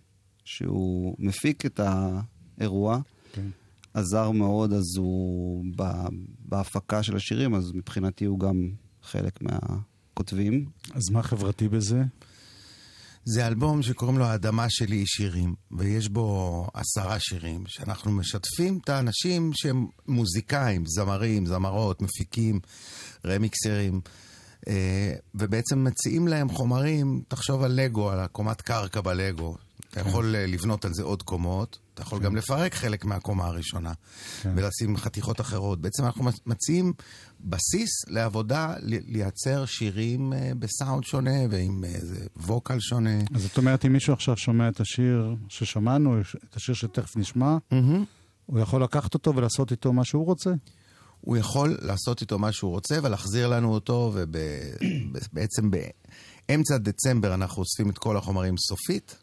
שהוא 0.45 1.16
מפיק 1.18 1.66
את 1.66 1.81
האירוע, 1.81 3.01
כן. 3.33 3.47
עזר 3.95 4.31
מאוד, 4.31 4.72
אז 4.72 4.97
הוא 4.97 5.64
ב- 5.76 6.09
בהפקה 6.39 7.03
של 7.03 7.16
השירים, 7.16 7.55
אז 7.55 7.72
מבחינתי 7.74 8.24
הוא 8.24 8.41
גם 8.41 8.70
חלק 9.03 9.43
מהכותבים. 10.19 10.66
אז 10.95 11.11
מה 11.11 11.23
חברתי 11.23 11.69
בזה? 11.69 12.03
זה 13.25 13.47
אלבום 13.47 13.83
שקוראים 13.83 14.19
לו 14.19 14.25
האדמה 14.25 14.66
שלי 14.69 14.97
היא 14.97 15.07
שירים, 15.07 15.55
ויש 15.71 16.09
בו 16.09 16.66
עשרה 16.75 17.16
שירים, 17.21 17.64
שאנחנו 17.66 18.12
משתפים 18.12 18.79
את 18.85 18.89
האנשים 18.89 19.51
שהם 19.55 19.87
מוזיקאים, 20.09 20.87
זמרים, 20.87 21.47
זמרות, 21.47 22.03
מפיקים, 22.03 22.61
רמיקסרים, 23.27 24.01
אה, 24.69 25.14
ובעצם 25.35 25.85
מציעים 25.85 26.29
להם 26.29 26.49
חומרים, 26.49 27.23
תחשוב 27.29 27.62
על 27.62 27.73
לגו, 27.73 28.11
על 28.11 28.21
הקומת 28.21 28.61
קרקע 28.62 29.01
בלגו. 29.01 29.57
אתה 29.91 30.01
יכול 30.01 30.37
אה, 30.37 30.47
לבנות 30.47 30.85
על 30.85 30.95
זה 30.95 31.03
עוד 31.03 31.23
קומות, 31.23 31.79
אתה 31.99 32.07
יכול 32.07 32.21
גם 32.21 32.37
לפרק 32.37 32.75
חלק 32.75 33.05
מהקומה 33.05 33.47
הראשונה, 33.47 33.93
ולשים 34.45 34.97
חתיכות 34.97 35.41
אחרות. 35.41 35.81
בעצם 35.81 36.05
אנחנו 36.05 36.25
מציעים 36.47 36.93
בסיס 37.41 37.91
לעבודה 38.09 38.75
לייצר 38.83 39.65
שירים 39.67 40.33
אה, 40.33 40.51
בסאונד 40.59 41.05
שונה 41.05 41.41
ועם 41.51 41.85
איזה 41.85 42.27
ווקל 42.37 42.81
שונה. 42.81 43.19
אז 43.35 43.43
זאת 43.43 43.59
אומרת, 43.59 43.85
אם 43.85 43.93
מישהו 43.93 44.13
עכשיו 44.13 44.37
שומע 44.37 44.69
את 44.69 44.81
השיר 44.81 45.35
ששמענו, 45.49 46.21
את 46.51 46.57
השיר 46.57 46.75
שתכף 46.75 47.17
נשמע, 47.17 47.57
הוא 48.47 48.61
יכול 48.61 48.83
לקחת 48.83 49.15
אותו 49.15 49.37
ולעשות 49.37 49.71
איתו 49.71 49.93
מה 49.93 50.05
שהוא 50.05 50.27
רוצה? 50.27 50.51
הוא 51.21 51.37
יכול 51.37 51.79
לעשות 51.83 52.21
איתו 52.21 52.39
מה 52.39 52.53
שהוא 52.53 52.71
רוצה 52.71 52.99
ולהחזיר 53.03 53.49
לנו 53.49 53.75
אותו, 53.75 54.13
ובעצם 54.15 55.71
באמצע 55.71 56.77
דצמבר 56.79 57.35
אנחנו 57.35 57.63
אוספים 57.63 57.91
את 57.91 57.99
כל 57.99 58.17
החומרים 58.17 58.55
סופית, 58.57 59.17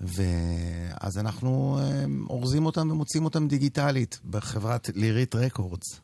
ואז 0.00 1.18
אנחנו 1.18 1.78
אה, 1.80 2.04
אורזים 2.30 2.66
אותם 2.66 2.90
ומוציאים 2.90 3.24
אותם 3.24 3.48
דיגיטלית 3.48 4.20
בחברת 4.30 4.90
לירית 4.94 5.34
רקורדס. 5.34 6.00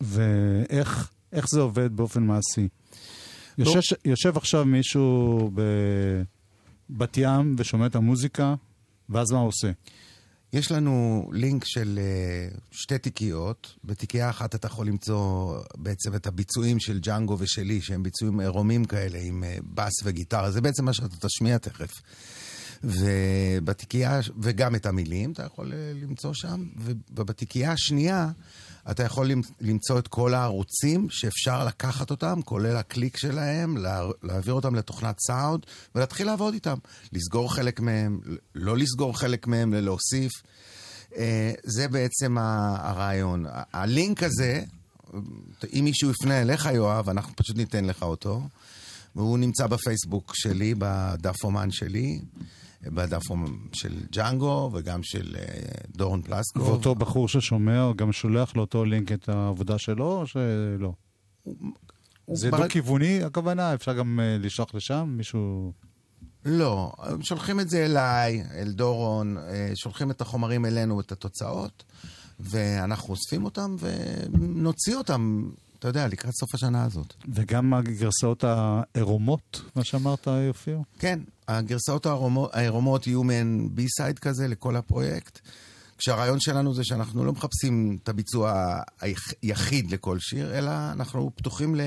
ואיך 0.00 1.10
איך 1.32 1.46
זה 1.48 1.60
עובד 1.60 1.96
באופן 1.96 2.22
מעשי? 2.22 2.68
יושב, 3.58 3.96
יושב 4.04 4.36
עכשיו 4.36 4.64
מישהו 4.64 5.50
בבת 6.90 7.16
ים 7.16 7.54
ושומע 7.58 7.86
את 7.86 7.94
המוזיקה, 7.94 8.54
ואז 9.08 9.32
מה 9.32 9.38
הוא 9.38 9.48
עושה? 9.48 9.70
יש 10.52 10.72
לנו 10.72 11.28
לינק 11.32 11.64
של 11.64 11.98
אה, 12.02 12.48
שתי 12.70 12.98
תיקיות. 12.98 13.74
בתיקייה 13.84 14.30
אחת 14.30 14.54
אתה 14.54 14.66
יכול 14.66 14.86
למצוא 14.86 15.54
בעצם 15.74 16.14
את 16.14 16.26
הביצועים 16.26 16.80
של 16.80 16.98
ג'אנגו 16.98 17.36
ושלי, 17.38 17.80
שהם 17.80 18.02
ביצועים 18.02 18.40
עירומים 18.40 18.84
כאלה 18.84 19.18
עם 19.18 19.44
אה, 19.44 19.56
בס 19.74 19.92
וגיטרה. 20.04 20.50
זה 20.50 20.60
בעצם 20.60 20.84
מה 20.84 20.92
שאתה 20.92 21.26
תשמיע 21.28 21.58
תכף. 21.58 21.90
ובתיקייה, 22.84 24.20
וגם 24.42 24.74
את 24.74 24.86
המילים 24.86 25.32
אתה 25.32 25.42
יכול 25.42 25.72
אה, 25.72 25.92
למצוא 26.02 26.30
שם, 26.34 26.64
ובתיקייה 27.14 27.72
השנייה 27.72 28.30
אתה 28.90 29.02
יכול 29.02 29.26
למ- 29.30 29.42
למצוא 29.60 29.98
את 29.98 30.08
כל 30.08 30.34
הערוצים 30.34 31.06
שאפשר 31.10 31.64
לקחת 31.66 32.10
אותם, 32.10 32.40
כולל 32.44 32.76
הקליק 32.76 33.16
שלהם, 33.16 33.76
לה, 33.76 34.02
להעביר 34.22 34.54
אותם 34.54 34.74
לתוכנת 34.74 35.16
סאונד 35.26 35.60
ולהתחיל 35.94 36.26
לעבוד 36.26 36.54
איתם. 36.54 36.76
לסגור 37.12 37.54
חלק 37.54 37.80
מהם, 37.80 38.20
לא 38.54 38.76
לסגור 38.76 39.18
חלק 39.18 39.46
מהם, 39.46 39.74
להוסיף. 39.74 40.32
אה, 41.16 41.52
זה 41.64 41.88
בעצם 41.88 42.38
הרעיון. 42.38 43.46
הלינק 43.72 44.22
הזה, 44.22 44.62
אם 45.72 45.80
מישהו 45.84 46.10
יפנה 46.10 46.40
אליך, 46.40 46.68
יואב, 46.74 47.08
אנחנו 47.08 47.36
פשוט 47.36 47.56
ניתן 47.56 47.84
לך 47.84 48.02
אותו. 48.02 48.42
והוא 49.16 49.38
נמצא 49.38 49.66
בפייסבוק 49.66 50.32
שלי, 50.34 50.74
בדף 50.78 51.44
אומן 51.44 51.70
שלי, 51.70 52.20
בדף 52.82 53.22
של 53.72 54.00
ג'אנגו 54.12 54.70
וגם 54.74 55.02
של 55.02 55.36
אה, 55.38 55.44
דורון 55.96 56.22
פלסקו. 56.22 56.60
ואותו 56.60 56.94
בחור 56.94 57.28
ששומע 57.28 57.92
גם 57.96 58.12
שולח 58.12 58.56
לאותו 58.56 58.84
לינק 58.84 59.12
את 59.12 59.28
העבודה 59.28 59.78
שלו, 59.78 60.20
או 60.20 60.26
שלא? 60.26 60.92
זה 62.32 62.50
בר- 62.50 62.62
דו-כיווני 62.62 63.22
הכוונה? 63.24 63.74
אפשר 63.74 63.92
גם 63.92 64.20
אה, 64.22 64.36
לשלוח 64.40 64.74
לשם? 64.74 65.14
מישהו... 65.16 65.72
לא, 66.44 66.92
שולחים 67.20 67.60
את 67.60 67.68
זה 67.70 67.84
אליי, 67.84 68.42
אל 68.54 68.70
דורון, 68.72 69.36
אה, 69.38 69.70
שולחים 69.74 70.10
את 70.10 70.20
החומרים 70.20 70.66
אלינו, 70.66 71.00
את 71.00 71.12
התוצאות, 71.12 71.84
ואנחנו 72.40 73.10
אוספים 73.14 73.44
אותם 73.44 73.76
ונוציא 73.80 74.96
אותם, 74.96 75.50
אתה 75.78 75.88
יודע, 75.88 76.08
לקראת 76.08 76.34
סוף 76.34 76.54
השנה 76.54 76.84
הזאת. 76.84 77.14
וגם 77.28 77.74
הגרסאות 77.74 78.44
העירומות, 78.44 79.62
מה 79.76 79.84
שאמרת, 79.84 80.26
יופיעו? 80.26 80.84
כן, 80.98 81.18
הגרסאות 81.48 82.06
העירומות, 82.52 83.06
יהיו 83.06 83.24
מעין 83.24 83.68
בי-סייד 83.72 84.18
כזה 84.18 84.48
לכל 84.48 84.76
הפרויקט. 84.76 85.40
כשהרעיון 85.98 86.40
שלנו 86.40 86.74
זה 86.74 86.84
שאנחנו 86.84 87.24
לא 87.24 87.32
מחפשים 87.32 87.98
את 88.02 88.08
הביצוע 88.08 88.78
היחיד 89.42 89.90
לכל 89.90 90.18
שיר, 90.18 90.58
אלא 90.58 90.70
אנחנו 90.92 91.30
פתוחים 91.34 91.74
ל... 91.74 91.80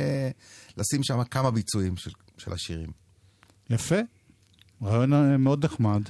לשים 0.77 1.03
שם 1.03 1.23
כמה 1.23 1.51
ביצועים 1.51 1.97
של, 1.97 2.11
של 2.37 2.53
השירים. 2.53 2.91
יפה. 3.69 3.99
רעיון 4.83 5.13
אה, 5.13 5.37
מאוד 5.37 5.65
נחמד. 5.65 6.01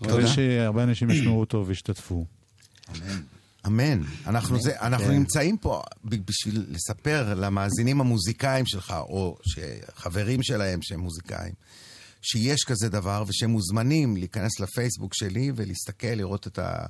מקווה 0.00 0.26
שהרבה 0.26 0.82
אנשים 0.82 1.10
ישמעו 1.10 1.40
אותו 1.40 1.64
וישתתפו. 1.66 2.24
אמן. 3.66 4.02
אנחנו, 4.26 4.60
זה, 4.60 4.80
אנחנו 4.80 5.06
כן. 5.06 5.12
נמצאים 5.12 5.56
פה 5.56 5.82
בשביל 6.04 6.66
לספר 6.68 7.34
למאזינים 7.34 8.00
המוזיקאים 8.00 8.66
שלך, 8.66 8.94
או 9.00 9.36
חברים 9.94 10.42
שלהם 10.42 10.82
שהם 10.82 11.00
מוזיקאים, 11.00 11.52
שיש 12.22 12.64
כזה 12.66 12.88
דבר, 12.88 13.24
ושהם 13.26 13.50
מוזמנים 13.50 14.16
להיכנס 14.16 14.60
לפייסבוק 14.60 15.14
שלי 15.14 15.52
ולהסתכל, 15.56 16.06
לראות 16.06 16.46
את, 16.46 16.58
ה, 16.58 16.86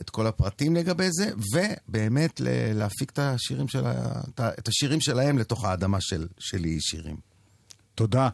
את 0.00 0.10
כל 0.10 0.26
הפרטים 0.26 0.76
לגבי 0.76 1.08
זה, 1.10 1.30
ובאמת 1.36 2.40
ל- 2.40 2.72
להפיק 2.72 3.10
את 3.10 3.18
השירים, 3.18 3.68
של 3.68 3.86
ה, 3.86 4.20
את 4.38 4.68
השירים 4.68 5.00
שלהם 5.00 5.38
לתוך 5.38 5.64
האדמה 5.64 5.98
של, 6.00 6.26
שלי 6.38 6.80
שירים. 6.80 7.16
תודה. 7.94 8.28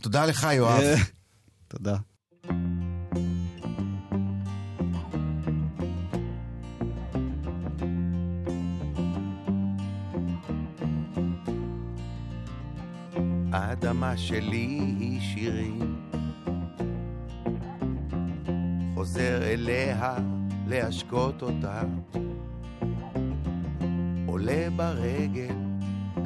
תודה 0.00 0.26
לך, 0.26 0.46
יואב. 0.52 0.98
תודה. 1.68 1.96
האדמה 13.52 14.16
שלי 14.16 14.80
היא 14.98 15.20
שירים, 15.20 15.96
חוזר 18.94 19.42
אליה 19.42 20.16
להשקות 20.66 21.42
אותה, 21.42 21.82
עולה 24.26 24.68
ברגל 24.76 25.54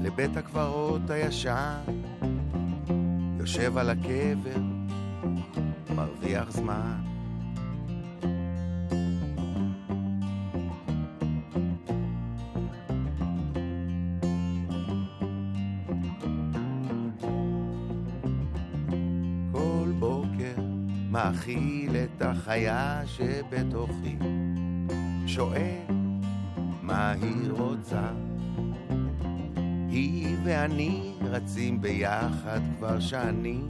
לבית 0.02 0.36
הקברות 0.36 1.10
הישן, 1.10 1.80
יושב 3.38 3.78
על 3.78 3.90
הקבר, 3.90 4.60
מרוויח 5.94 6.50
זמן. 6.50 7.11
מאכיל 21.12 21.96
את 21.96 22.22
החיה 22.22 23.02
שבתוכי, 23.06 24.16
שואל 25.26 25.94
מה 26.82 27.10
היא 27.10 27.50
רוצה. 27.50 28.08
היא 29.88 30.36
ואני 30.44 31.12
רצים 31.22 31.80
ביחד 31.80 32.60
כבר 32.78 33.00
שנים, 33.00 33.68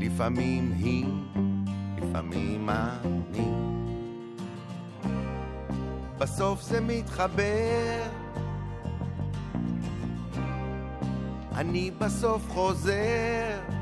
לפעמים 0.00 0.72
היא, 0.78 1.06
לפעמים 1.96 2.68
אני. 2.70 3.52
בסוף 6.18 6.62
זה 6.62 6.80
מתחבר, 6.80 8.02
אני 11.54 11.90
בסוף 11.98 12.50
חוזר. 12.50 13.81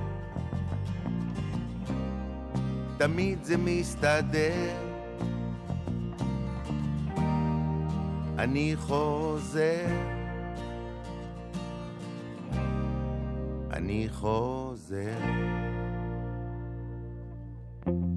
תמיד 3.00 3.44
זה 3.44 3.56
מסתדר. 3.58 4.76
אני 8.38 8.72
חוזר. 8.76 9.86
אני 13.72 14.06
חוזר. 14.10 15.18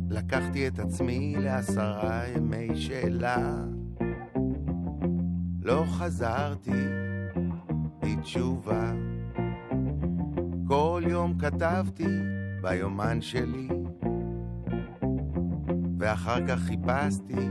לקחתי 0.10 0.68
את 0.68 0.80
עצמי 0.80 1.36
לעשרה 1.40 2.28
ימי 2.36 2.76
שאלה. 2.76 3.56
לא 5.62 5.84
חזרתי 5.88 6.86
בתשובה. 8.02 8.94
כל 10.68 11.04
יום 11.08 11.38
כתבתי 11.40 12.08
ביומן 12.62 13.22
שלי. 13.22 13.83
ואחר 16.04 16.48
כך 16.48 16.60
חיפשתי 16.60 17.48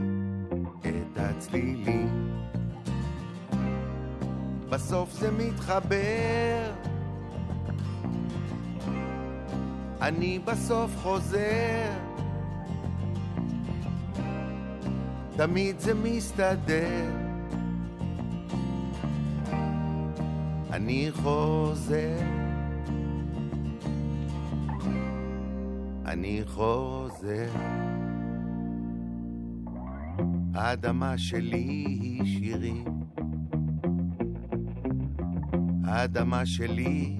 את 0.81 1.17
הצלילים. 1.17 2.39
בסוף 4.69 5.13
זה 5.13 5.31
מתחבר, 5.31 6.73
אני 10.01 10.39
בסוף 10.39 10.97
חוזר, 10.97 11.91
תמיד 15.37 15.81
זה 15.81 15.95
מסתדר. 15.95 17.11
אני 20.73 21.11
חוזר. 21.13 22.19
אני 26.07 26.43
חוזר. 26.47 27.92
האדמה 30.55 31.19
שלי 31.19 31.85
היא 32.01 32.25
שירים. 32.25 32.85
האדמה 35.85 36.47
שלי 36.47 37.19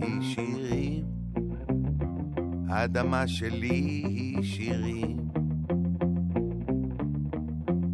היא 0.00 0.22
שירים. 0.34 1.04
האדמה 2.68 3.28
שלי 3.28 3.68
היא 4.08 4.42
שירים. 4.42 5.28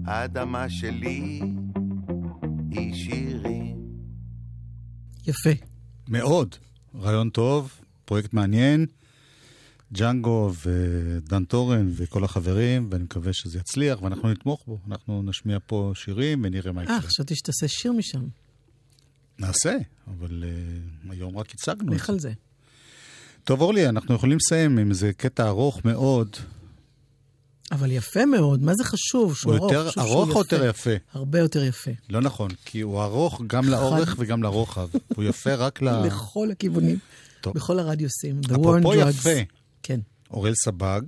האדמה 0.07 0.69
שלי 0.69 1.41
היא 2.71 2.95
שירים. 2.95 3.77
יפה. 5.27 5.65
מאוד. 6.09 6.55
רעיון 6.95 7.31
טוב, 7.31 7.73
פרויקט 8.05 8.33
מעניין. 8.33 8.87
ג'אנגו 9.93 10.53
ודן 10.65 11.45
טורן 11.45 11.91
וכל 11.97 12.25
החברים, 12.25 12.89
ואני 12.91 13.05
מקווה 13.05 13.33
שזה 13.33 13.59
יצליח, 13.59 14.03
ואנחנו 14.03 14.31
נתמוך 14.31 14.65
בו. 14.67 14.79
אנחנו 14.89 15.23
נשמיע 15.23 15.59
פה 15.67 15.93
שירים 15.95 16.41
ונראה 16.45 16.73
מה 16.73 16.83
יקרה. 16.83 16.97
אה, 16.97 17.01
חשבתי 17.01 17.35
שתעשה 17.37 17.69
שיר 17.69 17.93
משם. 17.93 18.25
נעשה, 19.39 19.77
אבל 20.07 20.45
uh, 20.45 21.13
היום 21.13 21.39
רק 21.39 21.55
הצגנו 21.55 21.93
את 21.93 21.99
זה. 21.99 22.05
על 22.09 22.19
זה. 22.19 22.33
טוב, 23.45 23.61
אורלי, 23.61 23.89
אנחנו 23.89 24.15
יכולים 24.15 24.37
לסיים 24.37 24.79
עם 24.79 24.91
איזה 24.91 25.13
קטע 25.13 25.49
ארוך 25.49 25.85
מאוד. 25.85 26.37
אבל 27.73 27.93
יפה 27.93 28.27
מאוד, 28.27 28.63
מה 28.63 28.75
זה 28.75 28.85
חשוב 28.85 29.37
שהוא 29.37 29.53
הוא 29.53 29.59
ארוך? 29.59 29.73
יותר 29.73 29.91
חשוב 29.91 30.05
שהוא 30.05 30.15
ארוך 30.17 30.35
או 30.35 30.39
יותר 30.39 30.65
יפה? 30.65 30.91
הרבה 31.13 31.39
יותר 31.39 31.65
יפה. 31.65 31.91
לא 32.11 32.21
נכון, 32.21 32.51
כי 32.65 32.81
הוא 32.81 33.03
ארוך 33.03 33.43
גם 33.47 33.65
לאורך 33.65 34.17
וגם 34.19 34.43
לרוחב. 34.43 34.89
הוא 35.15 35.25
יפה 35.25 35.55
רק 35.55 35.83
ל... 35.83 36.07
לכל 36.07 36.51
הכיוונים. 36.51 36.99
טוב. 37.41 37.55
בכל 37.55 37.79
הרדיוסים. 37.79 38.41
אפרופו. 38.47 38.95
יפה, 38.95 39.31
כן. 39.83 40.01
אוראל 40.31 40.55
סבג, 40.55 41.01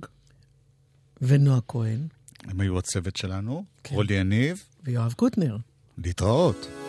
ונועה 1.21 1.59
כהן, 1.67 2.07
הם 2.43 2.61
היו 2.61 2.77
הצוות 2.77 3.15
שלנו, 3.15 3.65
כן. 3.83 3.95
אורלי 3.95 4.13
יניב, 4.13 4.63
ויואב 4.83 5.13
קוטנר. 5.13 5.57
להתראות. 5.97 6.80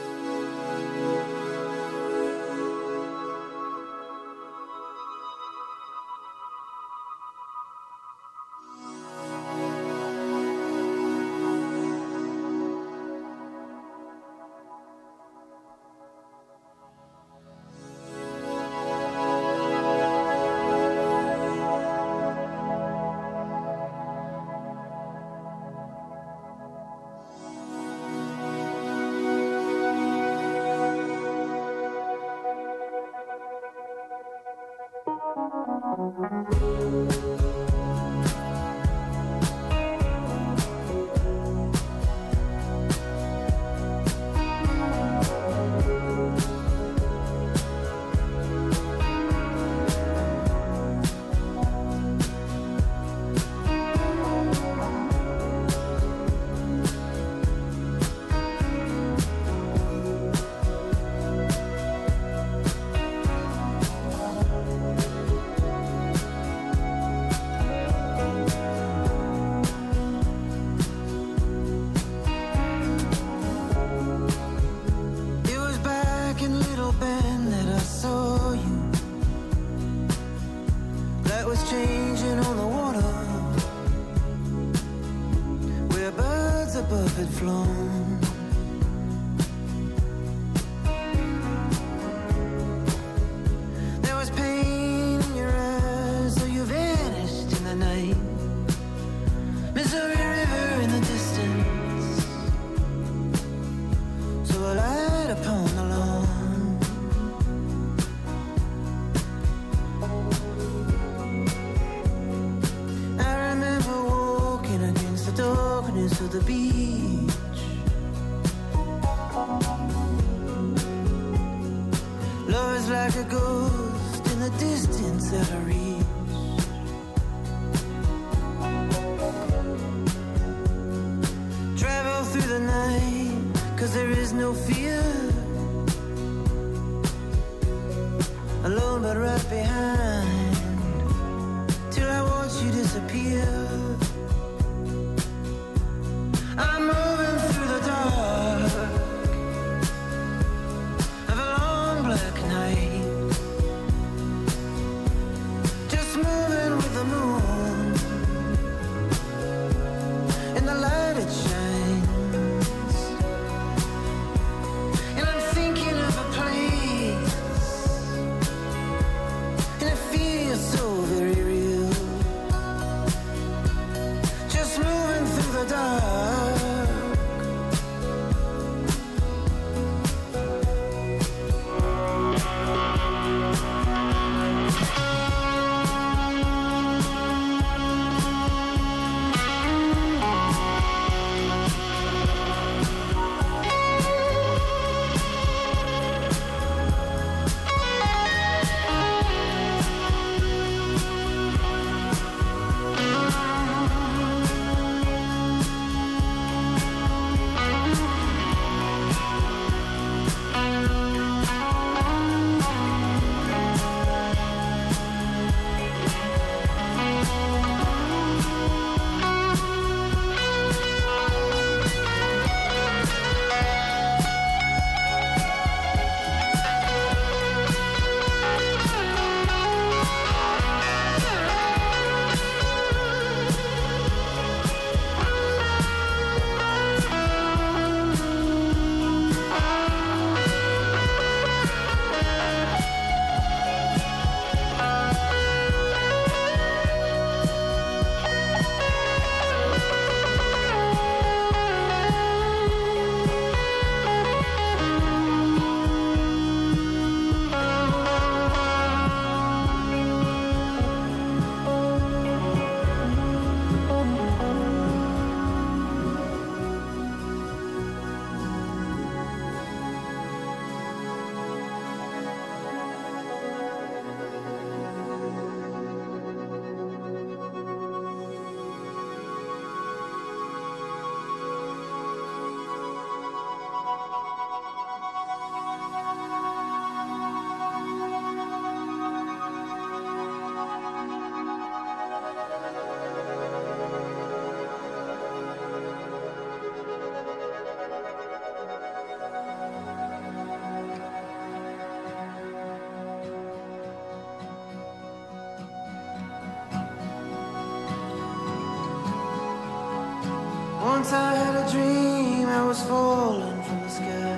Once 310.94 311.10
I 311.10 311.34
had 311.34 311.54
a 311.64 311.66
dream 311.72 312.46
I 312.48 312.62
was 312.70 312.82
falling 312.82 313.62
from 313.62 313.78
the 313.80 313.88
sky. 313.88 314.36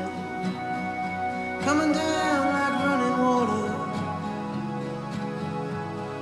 Coming 1.64 1.92
down 1.92 2.42
like 2.55 2.74
running 2.84 3.16
water. 3.26 3.66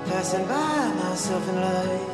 Passing 0.06 0.46
by 0.46 0.94
myself 1.02 1.48
in 1.50 1.56
life. 1.56 2.11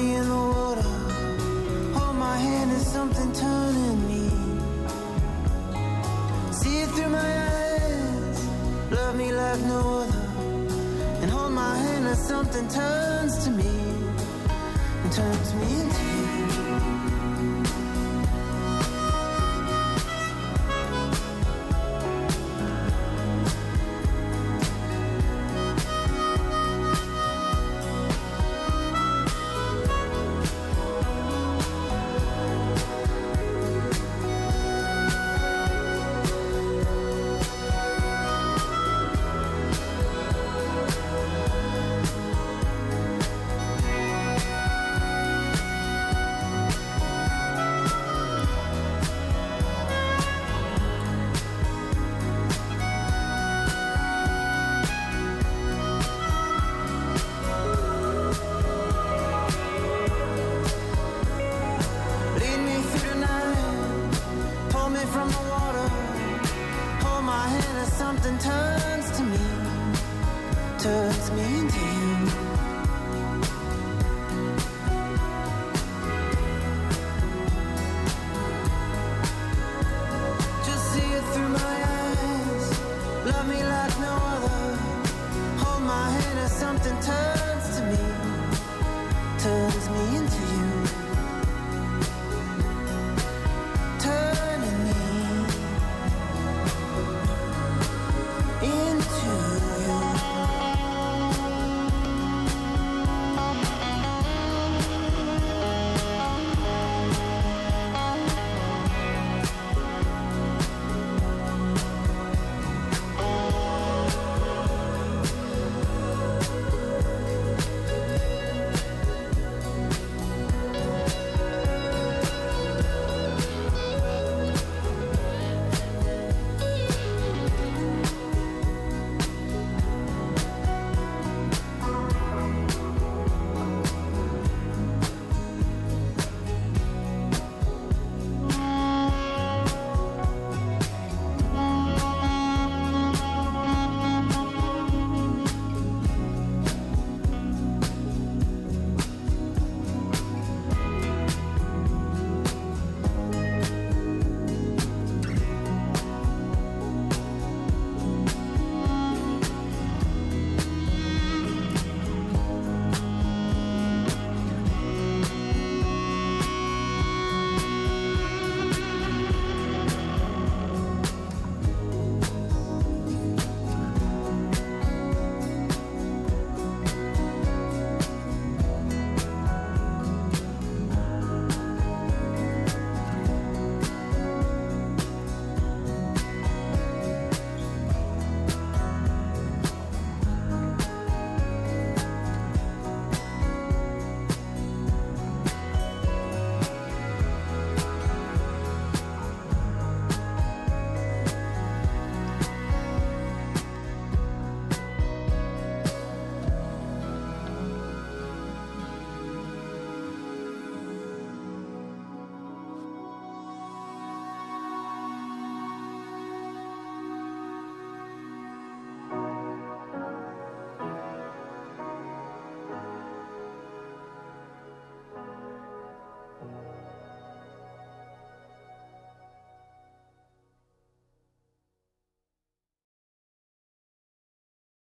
body 0.00 0.14
in 0.14 0.28
the 0.28 0.34
water. 0.34 0.90
Hold 1.98 2.16
my 2.16 2.36
hand 2.36 2.70
and 2.70 2.82
something 2.82 3.32
turning 3.32 4.00
me. 4.08 4.28
See 6.52 6.80
it 6.82 6.88
through 6.90 7.10
my 7.10 7.30
eyes. 7.52 8.48
Love 8.90 9.16
me 9.16 9.32
like 9.32 9.60
no 9.60 9.80
other. 10.00 10.22
And 11.22 11.30
hold 11.30 11.52
my 11.52 11.76
hand 11.76 12.06
and 12.06 12.18
something 12.18 12.68
turning 12.68 12.99